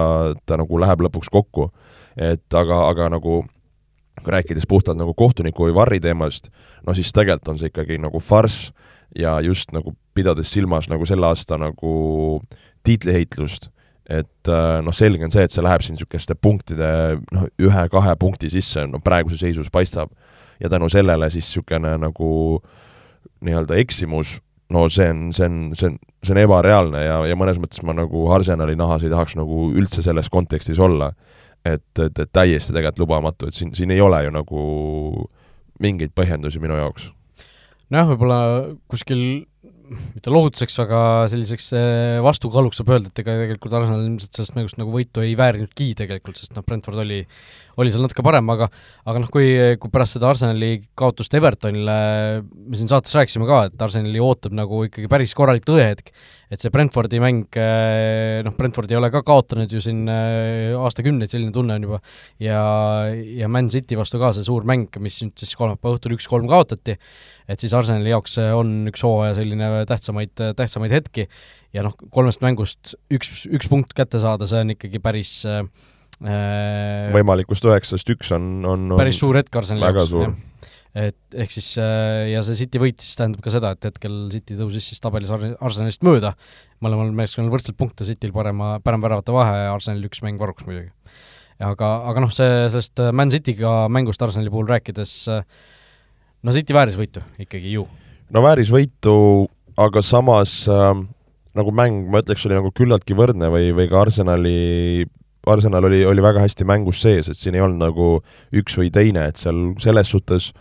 [0.48, 1.70] ta nagu läheb lõpuks kokku.
[2.16, 3.44] et aga, aga nagu
[4.24, 6.50] rääkides puhtalt nagu kohtuniku või varri teemast,
[6.88, 8.72] no siis tegelikult on see ikkagi nagu farss
[9.16, 12.42] ja just nagu pidades silmas nagu selle aasta nagu
[12.86, 13.70] tiitliheitlust,
[14.10, 16.90] et äh, noh, selge on see, et see läheb siin niisuguste punktide
[17.34, 20.12] noh, ühe-kahe punkti sisse, no praeguses seisus paistab,
[20.62, 22.30] ja tänu sellele siis niisugune nagu
[23.46, 24.40] nii-öelda eksimus,
[24.74, 27.94] no see on, see on, see on, see on ebareaalne ja, ja mõnes mõttes ma
[27.98, 31.12] nagu Arsenali nahas ei tahaks nagu üldse selles kontekstis olla
[31.66, 34.62] et, et, et täiesti tegelikult lubamatu, et siin, siin ei ole ju nagu
[35.84, 37.10] mingeid põhjendusi minu jaoks.
[37.90, 38.40] nojah, võib-olla
[38.92, 39.46] kuskil
[39.86, 41.00] mitte lohutuseks, aga
[41.32, 45.36] selliseks eh, vastukaaluks saab öelda, et ega tegelikult Arsenal ilmselt sellest mängust nagu võitu ei
[45.38, 47.22] väärinudki tegelikult, sest noh, Brentford oli,
[47.82, 48.68] oli seal natuke parem, aga
[49.06, 49.50] aga noh, kui,
[49.82, 51.98] kui pärast seda Arsenali kaotust Evertonile,
[52.44, 56.14] me siin saates rääkisime ka, et Arsenali ootab nagu ikkagi päris korralik tõehetk,
[56.54, 61.32] et see Brentfordi mäng, eh, noh, Brentford ei ole ka kaotanud ju siin eh, aastakümneid,
[61.32, 62.02] selline tunne on juba,
[62.44, 62.62] ja,
[63.12, 66.98] ja Man City vastu ka see suur mäng, mis nüüd siis kolmapäeva õhtul üks-kolm kaotati,
[67.50, 71.30] et siis Arsenali jaoks on üks hooaja selline tähtsamaid, tähtsamaid hetki
[71.76, 75.66] ja noh, kolmest mängust üks, üks punkt kätte saada, see on ikkagi päris äh,
[76.24, 80.38] võimalikust üheksast üks on, on, on päris suur hetk Arsenali jaoks.
[80.96, 84.56] et ehk siis äh, ja see City võit siis tähendab ka seda, et hetkel City
[84.56, 86.32] tõusis siis tabelis Arsenalist mööda,
[86.84, 90.94] mõlemal meeskonnal võrdselt punkte, Cityl parema, parem väravate vahe, Arsenalil üks mäng varuks muidugi.
[91.60, 95.44] aga, aga noh, see, sellest Man Cityga mängust Arsenali puhul rääkides äh,
[96.46, 97.90] no City vääris võitu ikkagi ju.
[98.32, 99.18] no vääris võitu,
[99.76, 100.94] aga samas äh,
[101.56, 105.06] nagu mäng, ma ütleks, oli nagu küllaltki võrdne või, või ka Arsenali,
[105.46, 108.08] Arsenal oli, oli väga hästi mängus sees, et siin ei olnud nagu
[108.56, 110.52] üks või teine, et seal selles suhtes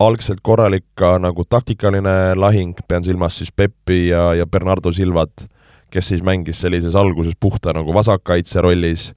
[0.00, 5.46] algselt korralik ka nagu taktikaline lahing, pean silmas siis Peppi ja, ja Bernardo Silvat,
[5.90, 9.10] kes siis mängis sellises alguses puhta nagu vasakkaitse rollis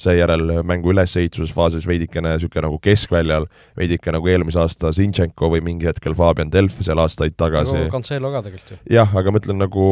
[0.00, 3.46] seejärel mängu ülesehitusfaasis veidikene niisugune nagu keskväljal,
[3.78, 7.86] veidike nagu eelmise aasta Zinchenko või mingi hetkel Fabian Delf seal aastaid tagasi.
[7.92, 8.78] Cancelo ka tegelikult ju.
[8.96, 9.84] jah, aga ma ütlen nagu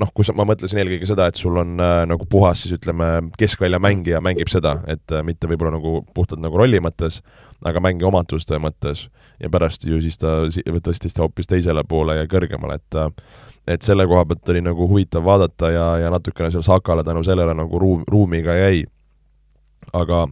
[0.00, 3.10] noh, kus ma mõtlesin eelkõige seda, et sul on äh, nagu puhas siis ütleme,
[3.40, 7.22] keskvälja mängija mängib seda, et äh, mitte võib-olla nagu puhtalt nagu rolli mõttes,
[7.66, 9.06] aga mängi omatuste mõttes
[9.40, 10.42] ja pärast ju siis ta
[10.84, 13.10] tõstis ta hoopis teisele poole ja kõrgemale, et äh,
[13.66, 17.54] et selle koha pealt oli nagu huvitav vaadata ja, ja natukene seal Sakale tänu sellele
[17.56, 18.84] nagu ruum, ruumi ka jäi
[19.94, 20.26] aga,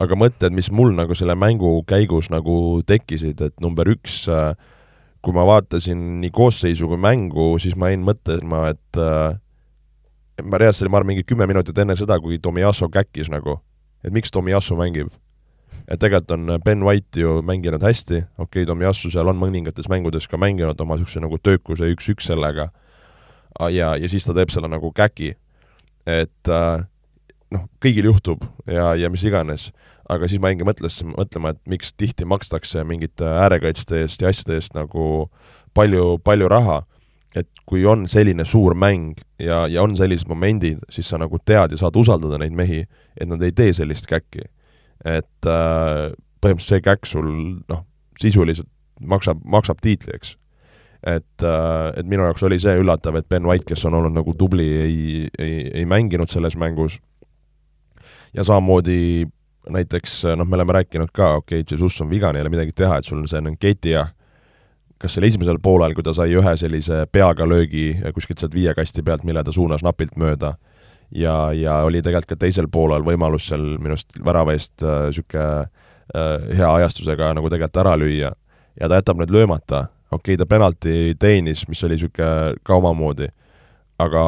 [0.00, 4.52] aga mõtted, mis mul nagu selle mängu käigus nagu tekkisid, et number üks, äh,
[5.22, 9.38] kui ma vaatasin nii koosseisu kui mängu, siis ma jäin mõtlema, et äh,
[10.44, 13.58] ma reaalselt ma arvan, mingi kümme minutit enne seda, kui Tomiasso käkkis nagu,
[14.04, 15.10] et miks Tomiasso mängib.
[15.88, 20.28] et tegelikult on Ben White ju mänginud hästi, okei okay,, Tomiasso seal on mõningates mängudes
[20.28, 22.68] ka mänginud oma niisuguse nagu töökuse üks-üks sellega,
[23.72, 25.34] ja, ja siis ta teeb selle nagu käki.
[26.06, 26.84] et äh,
[27.54, 29.70] noh, kõigil juhtub ja, ja mis iganes,
[30.08, 34.58] aga siis ma jäingi mõtles, mõtlema, et miks tihti makstakse mingite äärekaitste eest ja asjade
[34.58, 35.28] eest nagu
[35.76, 36.82] palju, palju raha,
[37.36, 41.74] et kui on selline suur mäng ja, ja on sellised momendid, siis sa nagu tead
[41.74, 42.84] ja saad usaldada neid mehi,
[43.16, 44.48] et nad ei tee sellist käkki.
[45.04, 46.10] et äh,
[46.42, 47.28] põhimõtteliselt see käkk sul
[47.70, 47.84] noh,
[48.18, 48.66] sisuliselt
[48.98, 50.32] maksab, maksab tiitli, eks.
[51.06, 54.34] Et, äh, et minu jaoks oli see üllatav, et Ben White, kes on olnud nagu
[54.34, 56.98] tubli, ei, ei, ei mänginud selles mängus
[58.34, 59.26] ja samamoodi
[59.68, 62.98] näiteks noh, me oleme rääkinud ka, okei okay,, Jesus on vigane, ei ole midagi teha,
[62.98, 64.12] et sul on see Nketiah,
[64.98, 69.26] kas seal esimesel poolel, kui ta sai ühe sellise peaga löögi kuskilt sealt viiekasti pealt,
[69.28, 70.54] mille ta suunas napilt mööda,
[71.14, 75.86] ja, ja oli tegelikult ka teisel poolel võimalus seal minu arust värava eest niisugune äh,
[76.16, 78.32] äh, hea ajastusega nagu tegelikult ära lüüa.
[78.80, 83.28] ja ta jätab nüüd löömata, okei okay,, ta penalti teenis, mis oli niisugune ka omamoodi,
[83.98, 84.22] aga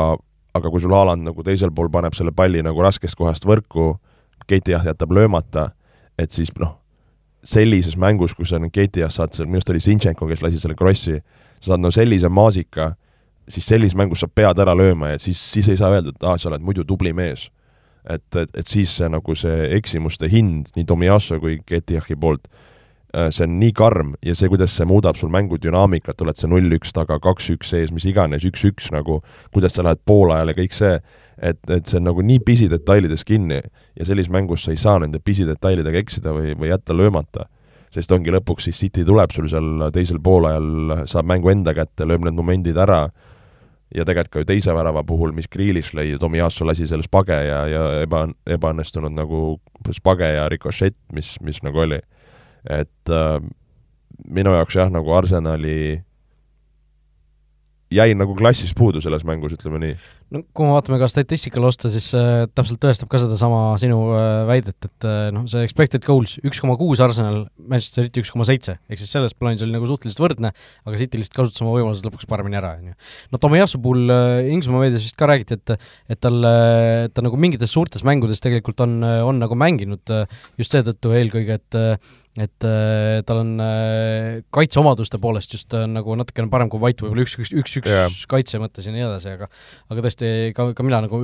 [0.54, 3.94] aga kui sul Haaland nagu teisel pool paneb selle palli nagu raskest kohast võrku,
[4.50, 5.68] Keitiah jätab löömata,
[6.18, 6.80] et siis noh,
[7.46, 10.74] sellises mängus, kus sa nüüd Keitiah saad seal, minu arust oli Zinchenko, kes lasi selle
[10.78, 11.20] krossi,
[11.60, 12.94] sa saad no sellise maasika,
[13.50, 16.36] siis sellises mängus sa pead ära lööma ja siis, siis ei saa öelda, et aa,
[16.38, 17.50] sa oled muidu tubli mees.
[18.08, 22.48] et, et, et siis see nagu see eksimuste hind nii Tomiasso kui Getiachi poolt,
[23.10, 26.94] see on nii karm ja see, kuidas see muudab sul mängu dünaamikat, oled sa null-üks
[26.96, 29.20] taga, kaks-üks ees, mis iganes, üks-üks nagu,
[29.54, 30.98] kuidas sa lähed poolajale, kõik see,
[31.40, 35.22] et, et see on nagu nii pisidetailides kinni ja sellises mängus sa ei saa nende
[35.24, 37.48] pisidetailidega eksida või, või jätta löömata.
[37.90, 42.22] sest ongi lõpuks siis City tuleb sul seal teisel poolajal, saab mängu enda kätte, lööb
[42.22, 43.08] need momendid ära
[43.94, 47.64] ja tegelikult ka ju teise värava puhul, mis Grealish lõi, Tomiasso lasi selle spage ja,
[47.66, 49.58] ja eba, ebaõnnestunud nagu
[49.96, 51.98] spage ja rikošett, mis, mis nagu oli.
[52.64, 53.40] Et äh,
[54.28, 56.02] minu jaoks jah, nagu Arsenali
[57.90, 59.96] jäi nagu klassist puudu selles mängus, ütleme nii
[60.30, 64.28] no kui me vaatame ka statistikale osta, siis äh, täpselt tõestab ka sedasama sinu äh,
[64.48, 68.46] väidet, et äh, noh, see expected goals üks koma kuus Arsenal, Manchester City üks koma
[68.48, 70.52] seitse, ehk siis selles plaanis oli nagu suhteliselt võrdne,
[70.86, 72.96] aga City lihtsalt kasutas oma võimalused lõpuks paremini ära, on ju.
[73.34, 75.76] no Tomiyasu puhul äh, Inglismaa meedias vist ka räägiti, et
[76.14, 80.42] et tal, äh, ta nagu mingites suurtes mängudes tegelikult on, äh, on nagu mänginud äh,
[80.60, 81.94] just seetõttu eelkõige, et äh,
[82.38, 87.24] et äh, tal on äh, kaitseomaduste poolest just äh, nagu natukene parem kui White võib-olla
[87.26, 88.12] üks, üks, üks, üks yeah.
[88.30, 89.48] kaitse mõttes ja nii edasi, aga
[89.90, 91.22] aga tõesti tõesti ka, ka mina nagu,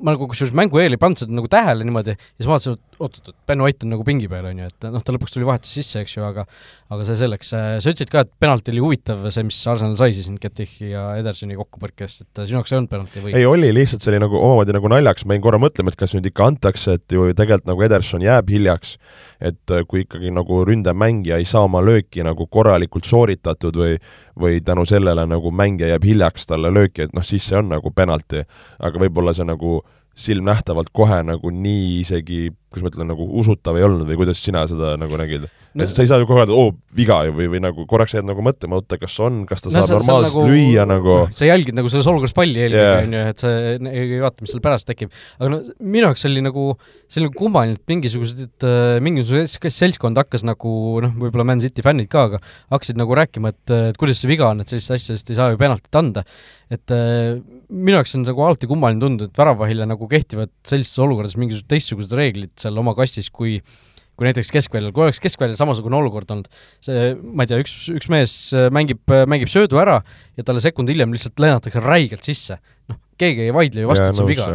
[0.00, 2.87] ma nagu kusjuures mängu eel ei pannud seda nagu tähele niimoodi ja siis vaatasin, et
[2.98, 5.72] oot-oot, Ben White on nagu pingi peal, on ju, et noh, ta lõpuks tuli vahetus
[5.78, 6.44] sisse, eks ju, aga
[6.88, 10.30] aga see selleks, sa ütlesid ka, et penalti oli huvitav, see, mis Arsenal sai siis
[10.40, 13.34] Getichi ja Edersoni kokkupõrkest, et sinu jaoks ei olnud penalti või?
[13.36, 16.16] ei, oli, lihtsalt see oli nagu omamoodi nagu naljaks, ma jäin korra mõtlema, et kas
[16.16, 18.96] nüüd ikka antakse, et ju tegelikult nagu Ederson jääb hiljaks,
[19.50, 23.98] et kui ikkagi nagu ründemängija ei saa oma lööki nagu korralikult sooritatud või
[24.38, 27.90] või tänu sellele nagu mängija jääb hiljaks talle lööki, et noh, siis see on nagu
[27.90, 28.44] penalti.
[28.78, 29.80] aga võib-olla see nagu
[30.18, 34.64] silmnähtavalt kohe nagu nii isegi, kuidas ma ütlen, nagu usutav ei olnud või kuidas sina
[34.68, 35.86] seda nagu nägid no,?
[35.88, 38.44] sa ei saa ju kohe öelda, oo, viga ju või, või nagu korraks jääd nagu
[38.44, 41.92] mõtlema, oota, kas on, kas ta no, saab normaalselt nagu, lüüa nagu sa jälgid nagu
[41.92, 43.54] selles olukorras palli eelkõige yeah., on ju, et sa
[43.92, 45.14] ei vaata, mis seal pärast tekib.
[45.38, 46.66] aga no minu jaoks oli nagu,
[47.16, 52.28] nagu kummaline, et mingisugused, äh, mingisugune seltskond hakkas nagu noh, võib-olla Man City fännid ka,
[52.30, 52.42] aga
[52.74, 55.52] hakkasid nagu rääkima, et, et kuidas see viga on, et sellist asja, sest ei saa
[55.54, 56.26] ju penaltit anda
[56.68, 57.38] et äh,
[57.72, 62.12] minu jaoks on nagu alati kummaline tunduda, et väravahile nagu kehtivad sellistes olukordades mingisugused teistsugused
[62.16, 63.58] reeglid seal oma kastis, kui
[64.18, 66.48] kui näiteks keskväljal, kui oleks keskväljal samasugune olukord olnud,
[66.82, 70.00] see, ma ei tea, üks, üks mees äh, mängib, mängib söödu ära
[70.34, 72.58] ja talle sekund hiljem lihtsalt lennatakse räigelt sisse.
[72.90, 74.48] noh, keegi ei vaidle ju vastu, et see on viga.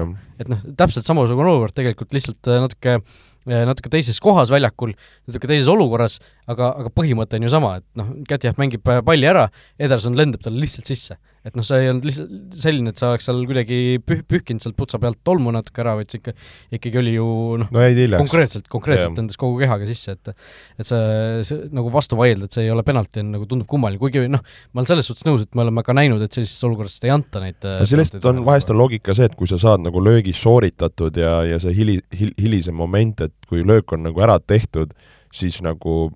[0.44, 3.00] et noh, täpselt samasugune olukord tegelikult lihtsalt äh, natuke
[3.44, 4.94] natuke teises kohas väljakul,
[5.28, 9.50] natuke teises olukorras, aga, aga põhimõte on ju sama, et noh, Kätjah mängib palli ära,
[9.80, 13.28] Ederson lendab talle lihtsalt sisse et noh, see ei olnud lihtsalt selline, et sa oleks
[13.28, 16.34] seal kuidagi püh-, pühkinud sealt putsa pealt tolmu natuke ära, vaid see ikka,
[16.78, 17.28] ikkagi oli ju
[17.60, 17.84] noh no,
[18.24, 21.02] konkreetselt, konkreetselt endas kogu kehaga sisse, et et see,
[21.50, 24.44] see nagu vastu vaielda, et see ei ole penalti, on nagu tundub kummaline, kuigi noh,
[24.72, 27.44] ma olen selles suhtes nõus, et me oleme ka näinud, et sellises olukorras ei anta
[27.44, 31.20] neid no sellest on, vahest on loogika see, et kui sa saad nagu löögis sooritatud
[31.20, 34.96] ja, ja see hili, hil-, hilisem moment, et kui löök on nagu ära tehtud,
[35.34, 36.08] siis nagu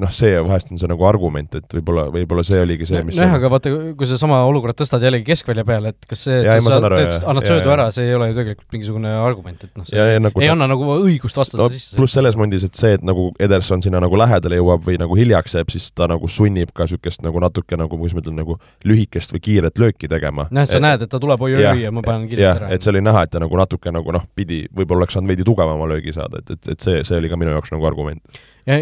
[0.00, 3.36] noh, see vahest on see nagu argument, et võib-olla, võib-olla see oligi see, mis nojah,
[3.38, 6.56] aga vaata, kui sa sama olukorra tõstad jällegi keskvälja peale, et kas see, et ja,
[6.58, 9.86] sa saad, teed, annad söödu ära, see ei ole ju tegelikult mingisugune argument, et noh,
[9.88, 11.98] see ja, ja, nagu, ei anna nagu õigust vastada no, sisse.
[11.98, 15.58] pluss selles mõndis, et see, et nagu Ederson sinna nagu lähedale jõuab või nagu hiljaks
[15.58, 19.34] jääb, siis ta nagu sunnib ka niisugust nagu natuke nagu, kuidas ma ütlen, nagu lühikest
[19.34, 20.48] või kiiret lööki tegema.
[20.50, 22.72] nojah, sa et, näed, et ta tuleb oi-oi ja ma panen kiirelt ära.
[22.74, 25.46] et see oli näha, et ta nagu natuke nagu noh, pidi, võib-olla oleks saanud veidi
[25.46, 28.78] tugevama löögi saada, et, et, et see, see oli ka minu jaoks nagu argument ja,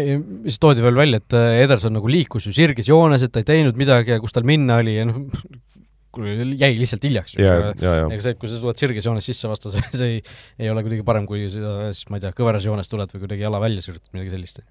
[0.47, 3.49] siis toodi veel välja, et äh, Ederson nagu liikus ju sirges joones, et ta ei
[3.49, 5.25] teinud midagi ja kus tal minna oli ja noh,
[6.59, 7.35] jäi lihtsalt hiljaks.
[7.39, 10.23] ega see, et kui sa tuled sirges joones sisse vastase, see ei,
[10.61, 13.45] ei ole kuidagi parem, kui sa siis, ma ei tea, kõveras joones tuled või kuidagi
[13.47, 14.63] jala välja sürutad, midagi sellist.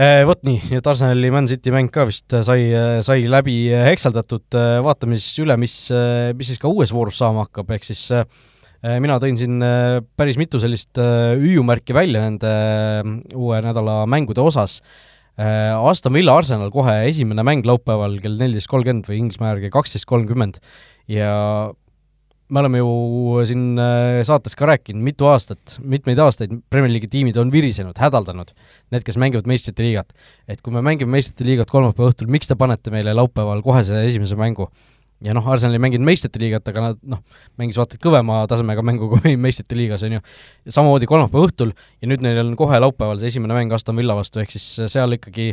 [0.00, 2.70] Eh, vot nii, nii et Arsenali Man City mäng ka vist sai,
[3.04, 5.74] sai läbi hekseldatud, vaatame siis üle, mis,
[6.38, 9.98] mis siis ka uues voorus saama hakkab, ehk siis äh, Äh, mina tõin siin äh,
[10.16, 12.52] päris mitu sellist äh, hüüumärki välja nende
[13.36, 14.80] uue nädala mängude osas.
[15.40, 20.58] Aston Villa Arsenal kohe esimene mäng laupäeval kell neliteist kolmkümmend või Inglismaa järgi kaksteist kolmkümmend
[21.08, 21.30] ja
[22.52, 22.90] me oleme ju
[23.48, 23.78] siin
[24.26, 28.52] saates ka rääkinud mitu aastat, mitmeid aastaid Premier League'i tiimid on virisenud, hädaldanud,
[28.92, 30.12] need, kes mängivad meistrite liigat.
[30.44, 34.04] et kui me mängime meistrite liigat kolmapäeva õhtul, miks te panete meile laupäeval kohe selle
[34.10, 34.68] esimese mängu?
[35.24, 37.20] Ja noh, Arsenal ei mänginud meistrite liigat, aga nad noh,
[37.60, 40.24] mängis vaata et kõvema tasemega mängu kui meistrite liigas, on ju.
[40.68, 44.42] samamoodi kolmapäeva õhtul ja nüüd neil on kohe laupäeval see esimene mäng Aston Villa vastu,
[44.42, 45.52] ehk siis seal ikkagi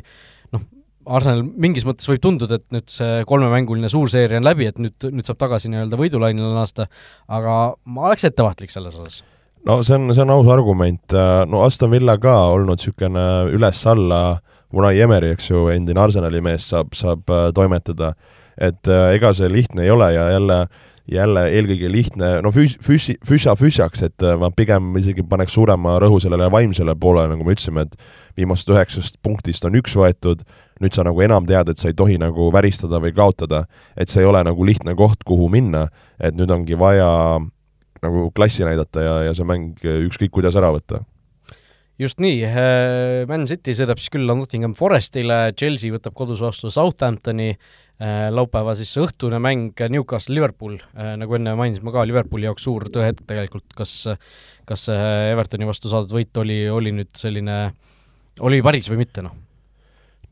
[0.55, 0.63] noh,
[1.07, 5.09] Arsenal mingis mõttes võib tunduda, et nüüd see kolmemänguline suur seeria on läbi, et nüüd,
[5.11, 6.88] nüüd saab tagasi nii-öelda võidulainele naasta,
[7.32, 7.57] aga
[7.88, 9.22] ma oleks ettevaatlik selles osas.
[9.68, 11.15] No see on, see on aus argument,
[11.51, 13.24] no Aston Villa ka olnud niisugune
[13.55, 14.39] üles-alla,
[14.76, 18.11] Unai Emeri, eks ju, endine Arsenali mees, saab, saab äh, toimetada
[18.58, 20.66] et äh, ega see lihtne ei ole ja jälle
[21.08, 25.95] jälle eelkõige lihtne, no füs-, füsi-, füsa füsjaks, et äh, ma pigem isegi paneks suurema
[26.03, 27.95] rõhu sellele vaimsele poolele, nagu me ütlesime, et
[28.38, 30.43] viimasest üheksast punktist on üks võetud,
[30.84, 33.64] nüüd sa nagu enam tead, et sa ei tohi nagu väristada või kaotada,
[33.95, 35.88] et see ei ole nagu lihtne koht, kuhu minna,
[36.20, 37.10] et nüüd ongi vaja
[38.03, 41.05] nagu klassi näidata ja, ja see mäng ükskõik kuidas ära võtta
[41.99, 42.45] just nii,
[43.29, 47.55] Man City sõidab siis külla Nottingham Forestile, Chelsea võtab kodus vastu Southamptoni,
[47.97, 53.23] Äh, laupäeva siis õhtune mäng Newcastle-Liverpool, äh, nagu enne mainisime ka, Liverpooli jaoks suur tõehetk
[53.25, 54.03] tegelikult, kas
[54.67, 57.55] kas see Evertoni vastu saadud võit oli, oli nüüd selline,
[58.45, 59.33] oli päris või mitte, noh?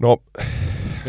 [0.03, 0.13] no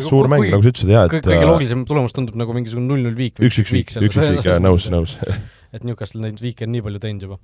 [0.06, 3.42] suur mäng, nagu sa ütlesid, jaa, et kõige loogilisem tulemus tundub nagu mingisugune null-null viik
[3.42, 5.18] üks-üks viik, üks-üks viik, jaa, nõus, nõus
[5.76, 7.40] et Newcastle neid viike on nii palju teinud juba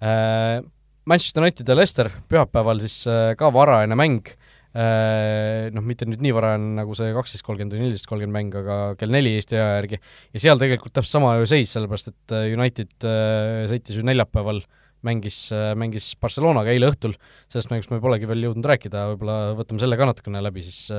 [0.00, 0.62] äh,.
[1.08, 3.00] Manchester United ja Leicester pühapäeval siis
[3.38, 4.28] ka varajane mäng
[4.76, 8.74] Äh, noh, mitte nüüd nii varajane nagu see kaksteist kolmkümmend või neliteist kolmkümmend mäng, aga
[9.00, 9.98] kell neli Eesti aja järgi,
[10.36, 14.60] ja seal tegelikult täpselt sama ju seis, sellepärast et äh, United äh, sõitis ju neljapäeval,
[15.08, 15.40] mängis,
[15.78, 17.14] mängis Barcelonaga eile õhtul,
[17.48, 20.90] sellest mängust me polegi veel jõudnud rääkida, võib-olla võtame selle ka natukene läbi, siis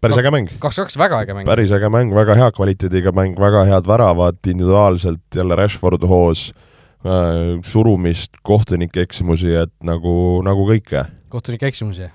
[0.00, 0.52] päris äge mäng.
[0.62, 1.50] kaks-kaks, väga äge mäng.
[1.50, 6.62] päris äge mäng, väga hea kvaliteediga mäng, väga head väravad, individuaalselt jälle Rashford hoos äh,,
[7.66, 10.12] surumist, kohtunike eksimusi, et nagu,
[10.46, 11.06] nagu kõike.
[11.32, 12.10] kohtunike eksimusi?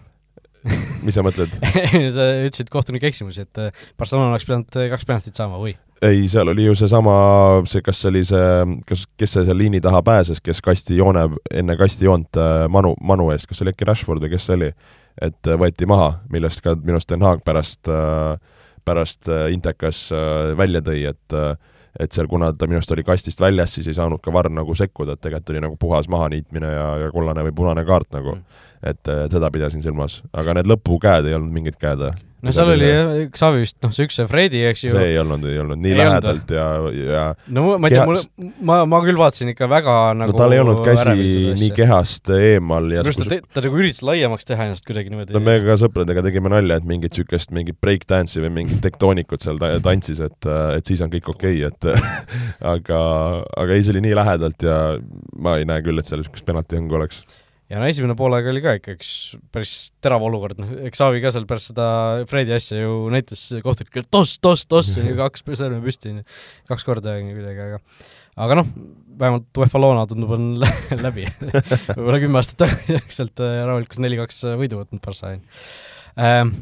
[1.06, 1.54] mis sa mõtled
[2.16, 5.74] sa ütlesid kohtunike eksimusi, et äh, Barcelona oleks pidanud äh, kaks penaltit saama või?
[6.06, 7.14] ei, seal oli ju seesama,
[7.70, 11.28] see, kas see oli see, kas, kes see seal liini taha pääses, kes kasti joone,
[11.54, 14.72] enne kastijoont äh, Manu, Manu eest, kas see oli äkki Rashford või kes see oli?
[15.22, 17.90] et võeti maha, millest ka minu arust Den Haag pärast,
[18.88, 20.06] pärast Intekas
[20.58, 21.36] välja tõi, et
[22.00, 24.76] et seal, kuna ta minu arust oli kastist väljas, siis ei saanud ka VAR nagu
[24.78, 28.38] sekkuda, et tegelikult oli nagu puhas mahaniitmine ja, ja kollane või punane kaart nagu.
[28.40, 28.60] Mm.
[28.92, 32.31] Et seda pidasin silmas, aga need lõpukäed ei olnud mingid käed või?
[32.42, 32.90] No seal oli
[33.36, 34.94] Xavi vist, noh, see üks, see Fredi, eks ju.
[34.96, 36.98] see ei olnud, ei olnud nii ei lähedalt olnud.
[36.98, 38.22] ja, ja no ma ei tea, mul,
[38.68, 42.90] ma, ma küll vaatasin ikka väga nagu no tal ei olnud käsi nii kehast eemal
[42.90, 45.36] ja minu arust ta, ta nagu üritas laiemaks teha ennast kuidagi niimoodi.
[45.38, 49.62] no me ka sõpradega tegime nalja, et mingit niisugust mingit breakdance'i või mingit tektoonikut seal
[49.86, 51.92] tantsis, et, et siis on kõik okei okay,, et
[52.74, 53.04] aga,
[53.64, 54.80] aga ei, see oli nii lähedalt ja
[55.38, 57.22] ma ei näe küll, et seal niisugust penaltihõngu oleks
[57.72, 59.12] ja no esimene poolaeg oli ka ikka üks
[59.54, 61.86] päris terav olukord, noh, eks Aavi ka seal pärast seda
[62.30, 66.18] Fredi asja ju näitas kohtunikele toss, toss, toss, on ju kaks sõrme püsti,
[66.70, 67.80] kaks korda kuidagi, aga
[68.42, 68.74] aga noh,
[69.22, 70.52] vähemalt UEFA Loona tundub, on
[71.06, 71.26] läbi.
[71.44, 75.34] Võib-olla kümme aastat tagasi oleks sealt äh, rahulikult neli-kaks võidu võtnud Barca
[76.20, 76.54] ähm,.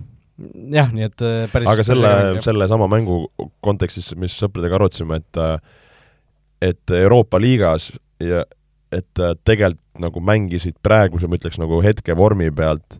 [0.73, 2.13] jah, nii et äh, päris aga selle,
[2.45, 3.23] selle sama mängu
[3.65, 5.57] kontekstis, mis sõpradega arutasime, et äh,
[6.69, 8.43] et Euroopa liigas ja
[8.91, 12.99] et äh, tegelikult nagu mängisid praeguse, ma ütleks nagu hetke vormi pealt,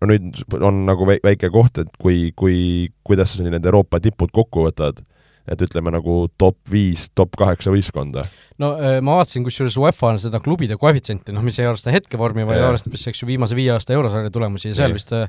[0.00, 4.66] no nüüd on nagu väike koht, et kui, kui, kuidas sa need Euroopa tipud kokku
[4.68, 5.02] võtad,
[5.46, 8.24] et ütleme nagu top viis, top kaheksa võistkonda.
[8.58, 12.46] no äh, ma vaatasin kusjuures UEFA on seda klubide koefitsienti, noh, mis ei arvesta hetkevormi,
[12.48, 14.98] vaid arvestab siis, eks ju, viimase viie aasta eurosarja tulemusi ja seal ja.
[14.98, 15.28] vist äh,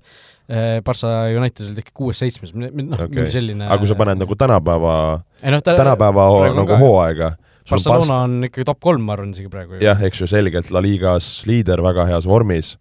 [0.85, 5.61] Barca United olid ikka kuues-seitsmes, noh okay., selline aga kui sa paned nagu tänapäeva, no,
[5.67, 6.79] tänapäeva nagu ka.
[6.81, 7.35] hooaega
[7.69, 9.79] Barcelona on ikkagi top kolm, ma arvan isegi praegu.
[9.83, 12.75] jah, eks ju, selgelt La Ligas liider, väga heas vormis,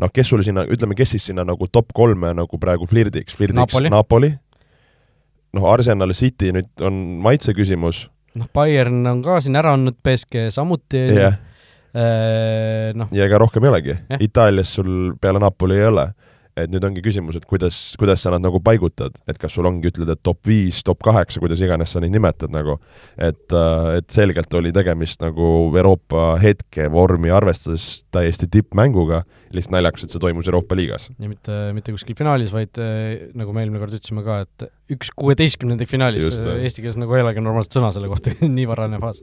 [0.00, 3.74] noh, kes sul sinna, ütleme, kes siis sinna nagu top kolme nagu praegu flirdiks, flirdiks
[3.74, 4.32] Napoli, Napoli.,
[5.56, 8.08] noh, Arsenal City nüüd on maitse küsimus.
[8.38, 11.38] noh, Bayern on ka siin ära andnud, BSG samuti yeah.,
[12.94, 13.10] noh.
[13.10, 16.12] ja ega rohkem ei olegi yeah., Itaalias sul peale Napoli ei ole
[16.64, 19.90] et nüüd ongi küsimus, et kuidas, kuidas sa nad nagu paigutad, et kas sul ongi,
[19.90, 22.78] ütled, et top viis, top kaheksa, kuidas iganes sa neid nimetad nagu,
[23.16, 30.14] et, äh, et selgelt oli tegemist nagu Euroopa hetkevormi arvestades täiesti tippmänguga, lihtsalt naljakas, et
[30.14, 31.08] see toimus Euroopa liigas.
[31.18, 35.12] ja mitte, mitte kuskil finaalis, vaid äh, nagu me eelmine kord ütlesime ka, et üks
[35.18, 36.30] kuueteistkümnendik finaalis,
[36.60, 39.22] eesti keeles nagu ei olegi normaalset sõna selle kohta nii varane faas.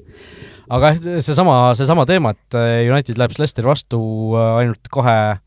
[0.70, 4.00] aga seesama, seesama teema, et äh, United läheb Leicesteri vastu
[4.38, 5.47] ainult kahe Äh,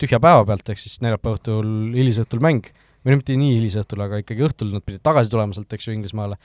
[0.00, 2.68] tühja päeva pealt, ehk siis neljapäeva õhtul, hilisõhtul mäng,
[3.04, 5.94] või no mitte nii hilisõhtul, aga ikkagi õhtul nad pidid tagasi tulema sealt, eks ju,
[5.96, 6.38] Inglismaale,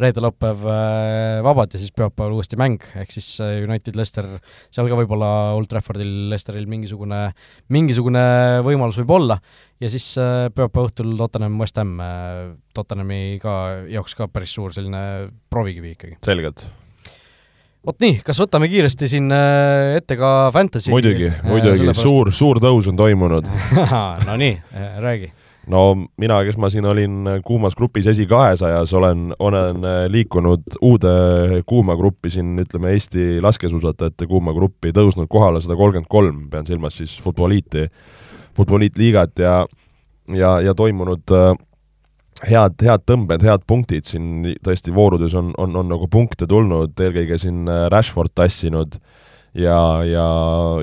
[0.00, 4.28] reede-laupäev äh, vabad ja siis pühapäeval uuesti mäng, ehk siis äh, United, Leicester,
[4.68, 7.22] seal ka võib-olla Old Traffordil, Leicesteril mingisugune,
[7.72, 8.26] mingisugune
[8.66, 9.38] võimalus võib olla,
[9.80, 10.12] ja siis
[10.52, 11.96] pühapäeva õhtul Tottenham, West Ham,
[12.76, 13.56] Tottenhami ka
[13.92, 15.02] jaoks ka päris suur selline
[15.52, 16.20] proovikivi ikkagi.
[16.28, 16.66] selgelt
[17.86, 20.92] vot nii, kas võtame kiiresti siin äh, ette ka Fantasy?
[20.94, 23.48] muidugi, äh, muidugi, suur, suur tõus on toimunud
[24.28, 25.32] no nii, äh, räägi.
[25.72, 25.82] no
[26.20, 29.82] mina, kes ma siin olin kuumas grupis esikahesajas, olen, olen
[30.14, 36.46] liikunud uude kuuma gruppi siin, ütleme Eesti laskesuusatajate kuuma gruppi, tõusnud kohale sada kolmkümmend kolm,
[36.54, 37.88] pean silmas siis Futboliiti,
[38.56, 39.62] Futboliit liigat ja
[40.30, 41.34] ja, ja toimunud
[42.48, 47.38] head, head tõmbed, head punktid siin tõesti voorudes on, on, on nagu punkte tulnud, eelkõige
[47.38, 48.98] siin Rashford tassinud
[49.54, 50.26] ja, ja,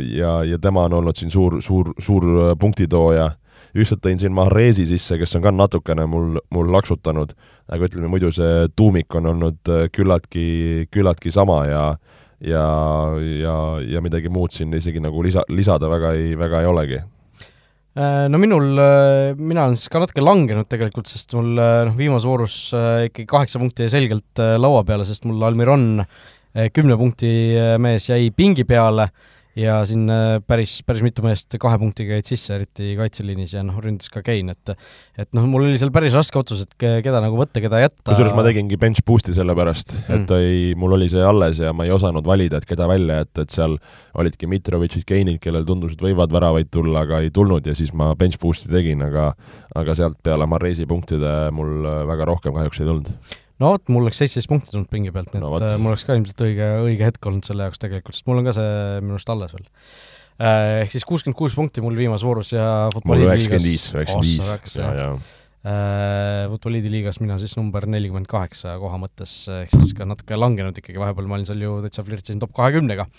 [0.02, 3.32] ja, ja tema on olnud siin suur, suur, suur punktitooja.
[3.70, 7.36] Ükskord tõin siin Mahrezi sisse, kes on ka natukene mul, mul laksutanud,
[7.70, 11.84] aga ütleme muidu see tuumik on olnud äh, küllaltki, küllaltki sama ja
[12.40, 12.66] ja,
[13.20, 17.00] ja, ja midagi muud siin isegi nagu lisa, lisada väga ei, väga ei olegi.
[17.00, 17.19] äh,
[17.98, 22.58] no minul, äh, mina olen siis ka natuke langenud tegelikult, sest mul noh, viimases voorus
[23.10, 26.04] ikkagi kaheksa punkti jäi selgelt laua peale, sest mul Almiron
[26.74, 27.32] kümne punkti
[27.82, 29.10] mees jäi pingi peale
[29.60, 33.78] ja siin äh, päris, päris mitu meest kahe punktiga jäid sisse, eriti kaitseliinis ja noh,
[33.84, 34.74] ründas ka Kein, et
[35.20, 38.06] et noh, mul oli seal päris raske otsus, et keda nagu võtta, keda jätta.
[38.12, 41.74] kusjuures ma tegingi bench boost'i selle pärast mm., et ei, mul oli see alles ja
[41.76, 43.76] ma ei osanud valida, et keda välja jätta, et seal
[44.20, 48.14] olidki Mitrovitšid, Keinid, kellel tundus, et võivad väravaid tulla, aga ei tulnud ja siis ma
[48.20, 49.34] bench boost'i tegin, aga
[49.80, 54.22] aga sealt peale Marresi punktide mul väga rohkem kahjuks ei tulnud no vot, mul oleks
[54.22, 55.66] seitseteist punkti tulnud pingi pealt, nii et no, võt.
[55.68, 58.48] Äh, mul oleks ka ilmselt õige, õige hetk olnud selle jaoks tegelikult, sest mul on
[58.48, 59.68] ka see minu arust alles veel.
[60.40, 64.94] Äh, ehk siis kuuskümmend kuus punkti mul viimases voorus ja üheksakümmend viis, üheksakümmend viis, ja,
[64.96, 69.36] ja äh, Futboliidi liigas mina siis number nelikümmend kaheksa koha mõttes,
[69.66, 73.10] ehk siis ka natuke langenud ikkagi, vahepeal ma olin seal ju täitsa flirtisin top kahekümnega.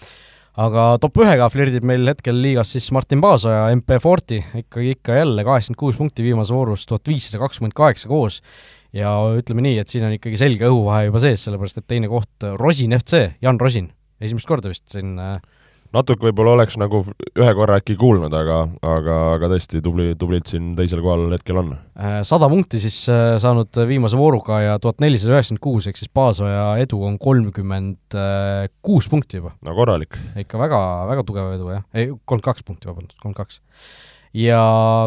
[0.65, 5.45] aga top ühega flirdib meil hetkel liigas siis Martin Paasoja, MP Forti, ikkagi, ikka jälle
[5.45, 8.41] kaheksakümmend kuus punkti viimases voorus, tuhat viissada kakskümmend kaheksa koos
[8.97, 12.33] ja ütleme nii, et siin on ikkagi selge õhuvahe juba sees, sellepärast et teine koht,
[12.59, 13.91] Rosin FC, Jan Rosin,
[14.23, 15.39] esimest korda vist siin äh,
[15.95, 20.73] natuke võib-olla oleks nagu ühe korra äkki kuulnud, aga, aga, aga tõesti tubli, tublilt siin
[20.79, 21.73] teisel kohal hetkel on.
[21.99, 26.13] Äh, sada punkti siis äh, saanud viimase vooruga ja tuhat nelisada üheksakümmend kuus, ehk siis
[26.15, 28.19] Paasoja edu on kolmkümmend
[28.83, 29.55] kuus punkti juba.
[29.67, 30.19] no korralik.
[30.45, 30.85] ikka väga,
[31.15, 31.87] väga tugev edu, jah.
[31.95, 33.63] ei, kolmkümmend kaks punkti, vabandust, kolmkümmend kaks
[34.37, 34.61] ja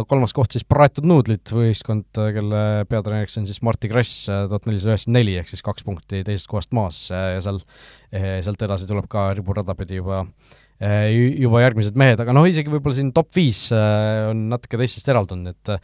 [0.09, 5.19] kolmas koht siis Praetud Nuudlid, võistkond, kelle peatreeneriks on siis Martti Krass, tuhat nelisada üheksakümmend
[5.19, 7.61] neli, ehk siis kaks punkti teisest kohast maas ja seal,
[8.11, 10.25] eh, sealt edasi tuleb ka riburada pidi juba
[10.83, 15.55] eh, juba järgmised mehed, aga noh, isegi võib-olla siin top viis on natuke teistest eraldunud,
[15.55, 15.77] et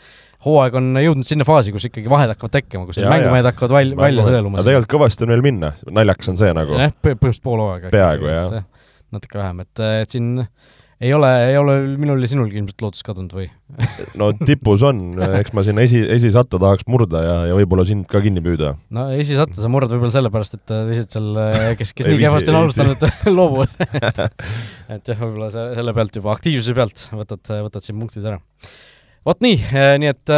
[0.46, 4.28] hooaeg on jõudnud sinna faasi, kus ikkagi vahed hakkavad tekkima, kus mängumehed hakkavad val-, välja
[4.28, 4.66] sõeluma.
[4.66, 6.76] tegelikult kõvasti on veel minna, naljakas on see nagu.
[6.80, 7.94] jah, põhimõtteliselt pool hooaega.
[7.96, 8.68] peaaegu, jah.
[9.16, 10.34] natuke vähem, et, et siin
[11.00, 13.47] ei ole, ei ole minul ja sinulgi ilmselt lootus kadunud või
[14.20, 15.02] no tipus on,
[15.39, 18.74] eks ma sinna esi, esisatta tahaks murda ja, ja võib-olla sind ka kinni püüda.
[18.95, 21.30] no esisatta sa murrad võib-olla sellepärast, et teised seal,
[21.80, 23.76] kes, kes nii kehvasti on alustanud, loobuvad
[24.12, 24.24] et,
[24.97, 28.41] et jah, võib-olla see, selle pealt juba, aktiivsuse pealt võtad, võtad siin punktid ära.
[29.28, 29.62] vot nii,
[30.04, 30.36] nii et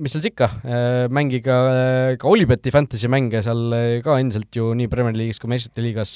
[0.00, 4.54] mis seal siis ikka, äh, mängige äh, ka Olibeti fantasy mänge seal äh, ka endiselt
[4.56, 6.14] ju nii Premier League'is kui meistrite liigas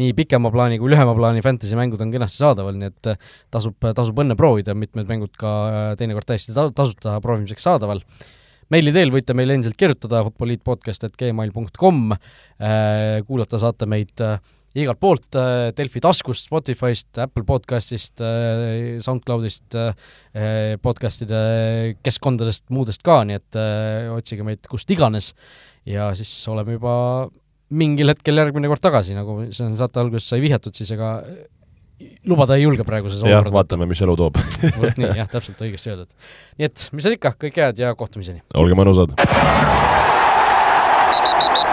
[0.00, 4.18] nii pikema plaani kui lühema plaani fantasy mängud on kenasti saadaval, nii et tasub, tasub
[4.24, 5.52] õnne proovida, mitmed mängud ka
[6.00, 8.02] teinekord täiesti tasuta proovimiseks saadaval.
[8.72, 12.14] Meili teel võite meile endiselt kirjutada futboliitpodcast.gmail.com,
[13.28, 14.24] kuulata saate meid
[14.74, 23.22] igalt poolt, äh, Delfi taskust, Spotify'st, Apple podcast'ist, äh, SoundCloud'ist, äh, podcast'ide keskkondadest, muudest ka,
[23.28, 23.60] nii et
[24.14, 25.32] otsige meid kust iganes
[25.86, 26.94] ja siis oleme juba
[27.74, 31.16] mingil hetkel järgmine kord tagasi, nagu see saate alguses sai vihjatud, siis ega
[32.26, 33.54] lubada ei julge praeguses olukorras.
[33.54, 34.38] vaatame, mis elu toob
[34.80, 36.10] vot nii, jah, täpselt õigesti öeldud.
[36.58, 38.42] nii et mis seal ikka, kõike head ja kohtumiseni!
[38.58, 39.14] olge mõnusad!